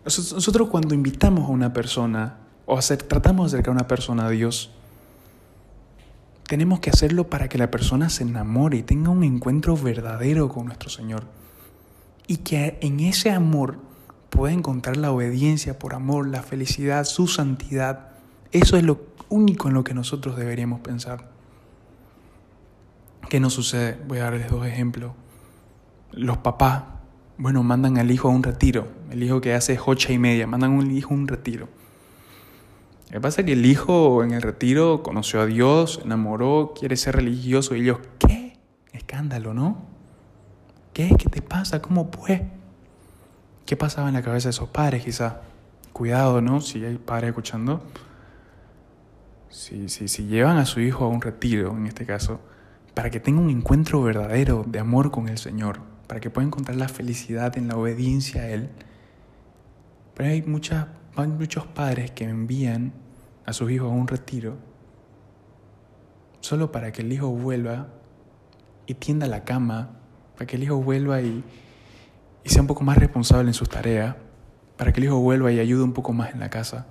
nosotros 0.04 0.70
cuando 0.70 0.96
invitamos 0.96 1.50
a 1.50 1.52
una 1.52 1.74
persona 1.74 2.38
o 2.66 2.80
tratamos 2.80 3.52
de 3.52 3.58
acercar 3.58 3.72
a 3.72 3.76
una 3.76 3.88
persona 3.88 4.26
a 4.28 4.30
Dios, 4.30 4.72
tenemos 6.48 6.80
que 6.80 6.90
hacerlo 6.90 7.30
para 7.30 7.48
que 7.48 7.58
la 7.58 7.70
persona 7.70 8.10
se 8.10 8.24
enamore 8.24 8.78
y 8.78 8.84
tenga 8.84 9.10
un 9.10 9.24
encuentro 9.24 9.76
verdadero 9.78 10.50
con 10.50 10.66
nuestro 10.66 10.90
Señor. 10.90 11.26
Y 12.26 12.38
que 12.38 12.80
en 12.82 13.00
ese 13.02 13.32
amor 13.32 13.78
pueda 14.30 14.54
encontrar 14.54 14.98
la 14.98 15.12
obediencia 15.12 15.78
por 15.78 15.94
amor, 15.94 16.28
la 16.28 16.42
felicidad, 16.42 17.04
su 17.06 17.28
santidad. 17.28 18.10
Eso 18.52 18.78
es 18.78 18.84
lo 18.84 19.00
único 19.30 19.68
en 19.68 19.76
lo 19.76 19.84
que 19.84 19.94
nosotros 19.94 20.38
deberíamos 20.38 20.80
pensar. 20.80 21.30
¿Qué 23.30 23.40
nos 23.40 23.54
sucede? 23.54 23.96
Voy 24.08 24.18
a 24.18 24.24
darles 24.24 24.50
dos 24.50 24.66
ejemplos. 24.66 25.12
Los 26.12 26.38
papás, 26.40 26.84
bueno, 27.38 27.62
mandan 27.62 28.00
al 28.00 28.10
hijo 28.10 28.28
a 28.28 28.32
un 28.32 28.42
retiro. 28.42 28.88
El 29.12 29.22
hijo 29.22 29.40
que 29.40 29.54
hace 29.54 29.80
ocho 29.86 30.12
y 30.12 30.18
media, 30.18 30.48
mandan 30.48 30.72
un 30.72 30.90
hijo 30.90 31.14
a 31.14 31.18
un 31.18 31.28
retiro. 31.28 31.70
Lo 33.12 33.22
pasa 33.22 33.42
es 33.42 33.46
que 33.46 33.54
el 33.54 33.68
hijo 33.68 34.24
en 34.24 34.32
el 34.32 34.42
retiro 34.42 35.04
conoció 35.04 35.42
a 35.42 35.46
Dios, 35.46 36.02
enamoró, 36.04 36.74
quiere 36.78 36.98
ser 36.98 37.18
religioso 37.18 37.76
y 37.76 37.82
ellos, 37.82 38.00
¿qué? 38.18 38.58
Escándalo, 38.94 39.54
¿no? 39.54 39.78
¿Qué? 40.94 41.16
¿Qué 41.16 41.30
te 41.30 41.44
pasa? 41.44 41.84
¿Cómo 41.84 42.10
pues? 42.10 42.42
¿Qué 43.68 43.78
pasaba 43.78 44.08
en 44.08 44.16
la 44.16 44.24
cabeza 44.24 44.48
de 44.48 44.52
esos 44.52 44.70
padres 44.70 45.06
quizá? 45.06 45.42
Cuidado, 45.94 46.42
¿no? 46.42 46.62
Si 46.62 46.84
hay 46.84 46.98
padres 46.98 47.30
escuchando. 47.30 47.84
Si, 49.50 49.88
si, 49.88 50.08
si 50.08 50.26
llevan 50.26 50.58
a 50.58 50.66
su 50.66 50.80
hijo 50.80 51.06
a 51.06 51.08
un 51.10 51.22
retiro, 51.22 51.78
en 51.78 51.86
este 51.86 52.08
caso, 52.08 52.40
para 53.00 53.12
que 53.12 53.22
tenga 53.22 53.40
un 53.40 53.50
encuentro 53.50 54.02
verdadero 54.02 54.66
de 54.68 54.78
amor 54.78 55.10
con 55.10 55.30
el 55.30 55.38
Señor, 55.38 55.80
para 56.06 56.20
que 56.20 56.30
pueda 56.30 56.46
encontrar 56.46 56.76
la 56.76 56.90
felicidad 56.90 57.58
en 57.58 57.70
la 57.70 57.78
obediencia 57.78 58.42
a 58.42 58.50
Él. 58.50 58.72
Pero 60.14 60.30
hay, 60.30 60.42
muchos 60.42 61.66
padres 61.68 62.12
que 62.12 62.26
envían 62.26 62.92
a 63.46 63.54
sus 63.54 63.72
hijos 63.72 63.90
a 63.90 63.96
un 63.96 64.06
retiro 64.06 64.58
solo 66.42 66.74
para 66.74 66.92
que 66.92 67.02
el 67.02 67.14
hijo 67.14 67.30
vuelva 67.30 67.88
y 68.86 68.96
tienda 68.96 69.28
la 69.28 69.46
cama, 69.46 69.92
para 70.34 70.46
que 70.46 70.58
el 70.58 70.64
hijo 70.64 70.76
vuelva 70.76 71.22
y 71.22 71.42
sea 72.44 72.62
un 72.62 72.68
poco 72.68 72.84
más 72.84 72.98
responsable 72.98 73.50
en 73.50 73.54
sus 73.54 73.70
tareas, 73.70 74.18
para 74.76 74.92
que 74.92 75.00
el 75.00 75.06
hijo 75.06 75.22
vuelva 75.22 75.54
y 75.54 75.62
ayude 75.62 75.84
un 75.84 75.94
poco 75.94 76.12
más 76.12 76.34
en 76.34 76.42
la 76.42 76.50
casa. 76.50 76.86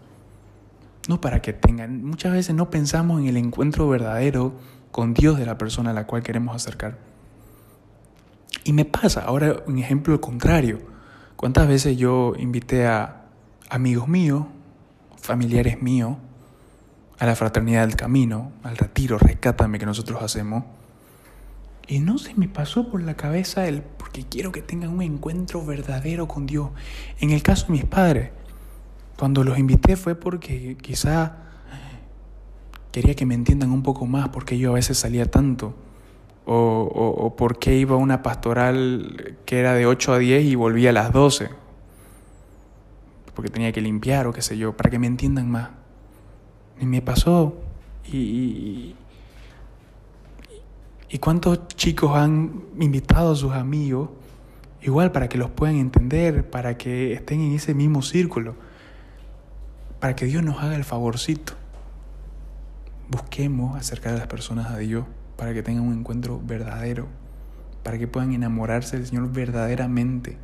No 1.06 1.20
para 1.20 1.42
que 1.42 1.52
tengan, 1.52 2.02
muchas 2.02 2.32
veces 2.32 2.54
no 2.54 2.70
pensamos 2.70 3.20
en 3.20 3.26
el 3.26 3.36
encuentro 3.36 3.86
verdadero 3.90 4.54
con 4.90 5.14
Dios 5.14 5.38
de 5.38 5.46
la 5.46 5.58
persona 5.58 5.90
a 5.90 5.94
la 5.94 6.06
cual 6.06 6.22
queremos 6.22 6.54
acercar. 6.54 6.98
Y 8.64 8.72
me 8.72 8.84
pasa, 8.84 9.22
ahora 9.22 9.62
un 9.66 9.78
ejemplo 9.78 10.20
contrario. 10.20 10.80
¿Cuántas 11.36 11.68
veces 11.68 11.96
yo 11.96 12.34
invité 12.36 12.86
a 12.86 13.22
amigos 13.70 14.08
míos, 14.08 14.46
familiares 15.16 15.80
míos, 15.80 16.16
a 17.18 17.26
la 17.26 17.36
fraternidad 17.36 17.86
del 17.86 17.96
camino, 17.96 18.52
al 18.62 18.76
retiro, 18.76 19.18
rescátame 19.18 19.78
que 19.78 19.86
nosotros 19.86 20.22
hacemos? 20.22 20.64
Y 21.86 22.00
no 22.00 22.18
se 22.18 22.34
me 22.34 22.48
pasó 22.48 22.90
por 22.90 23.02
la 23.02 23.14
cabeza 23.14 23.66
el 23.66 23.82
porque 23.82 24.24
quiero 24.28 24.52
que 24.52 24.60
tengan 24.60 24.90
un 24.90 25.02
encuentro 25.02 25.64
verdadero 25.64 26.28
con 26.28 26.46
Dios. 26.46 26.70
En 27.20 27.30
el 27.30 27.42
caso 27.42 27.66
de 27.66 27.72
mis 27.72 27.84
padres, 27.86 28.30
cuando 29.18 29.42
los 29.42 29.58
invité 29.58 29.96
fue 29.96 30.14
porque 30.14 30.76
quizá 30.76 31.47
quería 32.92 33.14
que 33.14 33.26
me 33.26 33.34
entiendan 33.34 33.70
un 33.70 33.82
poco 33.82 34.06
más 34.06 34.28
porque 34.30 34.58
yo 34.58 34.70
a 34.70 34.74
veces 34.74 34.98
salía 34.98 35.26
tanto. 35.26 35.74
O, 36.46 36.54
o, 36.54 37.26
o 37.26 37.36
por 37.36 37.58
qué 37.58 37.76
iba 37.76 37.94
a 37.94 37.98
una 37.98 38.22
pastoral 38.22 39.36
que 39.44 39.60
era 39.60 39.74
de 39.74 39.84
8 39.84 40.14
a 40.14 40.18
10 40.18 40.44
y 40.46 40.54
volvía 40.54 40.90
a 40.90 40.92
las 40.94 41.12
12. 41.12 41.50
Porque 43.34 43.50
tenía 43.50 43.70
que 43.70 43.82
limpiar 43.82 44.26
o 44.26 44.32
qué 44.32 44.40
sé 44.40 44.56
yo, 44.56 44.74
para 44.76 44.88
que 44.90 44.98
me 44.98 45.06
entiendan 45.06 45.50
más. 45.50 45.70
Y 46.80 46.86
me 46.86 47.02
pasó. 47.02 47.54
Y, 48.10 48.16
y, 48.16 48.96
y 51.10 51.18
cuántos 51.18 51.68
chicos 51.68 52.16
han 52.16 52.64
invitado 52.78 53.32
a 53.32 53.36
sus 53.36 53.52
amigos, 53.52 54.08
igual 54.80 55.12
para 55.12 55.28
que 55.28 55.36
los 55.36 55.50
puedan 55.50 55.76
entender, 55.76 56.48
para 56.48 56.78
que 56.78 57.12
estén 57.12 57.42
en 57.42 57.52
ese 57.52 57.74
mismo 57.74 58.00
círculo, 58.00 58.54
para 60.00 60.16
que 60.16 60.24
Dios 60.24 60.42
nos 60.42 60.62
haga 60.62 60.76
el 60.76 60.84
favorcito 60.84 61.57
busquemos 63.10 63.76
acercar 63.76 64.14
a 64.14 64.18
las 64.18 64.26
personas 64.26 64.70
a 64.70 64.78
Dios 64.78 65.06
para 65.36 65.54
que 65.54 65.62
tengan 65.62 65.84
un 65.84 65.98
encuentro 65.98 66.40
verdadero, 66.44 67.08
para 67.82 67.98
que 67.98 68.08
puedan 68.08 68.32
enamorarse 68.32 68.96
del 68.96 69.06
Señor 69.06 69.32
verdaderamente 69.32 70.36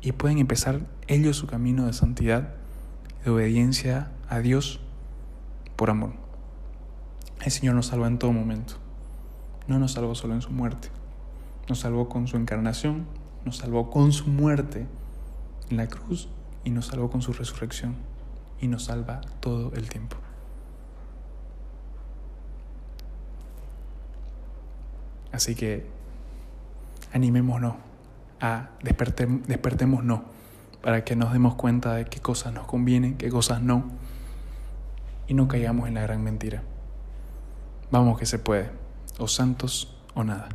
y 0.00 0.12
puedan 0.12 0.38
empezar 0.38 0.80
ellos 1.08 1.36
su 1.36 1.46
camino 1.46 1.86
de 1.86 1.92
santidad, 1.92 2.54
de 3.24 3.30
obediencia 3.30 4.10
a 4.28 4.38
Dios 4.38 4.80
por 5.76 5.90
amor. 5.90 6.12
El 7.44 7.50
Señor 7.50 7.74
nos 7.74 7.86
salva 7.86 8.06
en 8.06 8.18
todo 8.18 8.32
momento. 8.32 8.74
No 9.66 9.78
nos 9.78 9.92
salvó 9.92 10.14
solo 10.14 10.34
en 10.34 10.42
su 10.42 10.50
muerte. 10.50 10.88
Nos 11.68 11.80
salvó 11.80 12.08
con 12.08 12.26
su 12.26 12.36
encarnación, 12.36 13.06
nos 13.44 13.58
salvó 13.58 13.90
con 13.90 14.12
su 14.12 14.28
muerte 14.28 14.86
en 15.70 15.76
la 15.76 15.86
cruz 15.86 16.28
y 16.64 16.70
nos 16.70 16.86
salvó 16.86 17.10
con 17.10 17.22
su 17.22 17.32
resurrección. 17.32 17.96
Y 18.60 18.66
nos 18.66 18.84
salva 18.84 19.20
todo 19.40 19.72
el 19.74 19.88
tiempo. 19.88 20.16
Así 25.32 25.54
que 25.54 25.86
animémonos 27.12 27.74
a 28.40 28.70
despertémonos 28.82 30.20
para 30.82 31.04
que 31.04 31.16
nos 31.16 31.32
demos 31.32 31.54
cuenta 31.54 31.94
de 31.94 32.04
qué 32.04 32.20
cosas 32.20 32.52
nos 32.52 32.66
convienen, 32.66 33.16
qué 33.16 33.30
cosas 33.30 33.60
no, 33.60 33.84
y 35.26 35.34
no 35.34 35.48
caigamos 35.48 35.88
en 35.88 35.94
la 35.94 36.02
gran 36.02 36.22
mentira. 36.22 36.62
Vamos 37.90 38.18
que 38.18 38.26
se 38.26 38.38
puede, 38.38 38.70
o 39.18 39.28
santos 39.28 39.96
o 40.14 40.24
nada. 40.24 40.48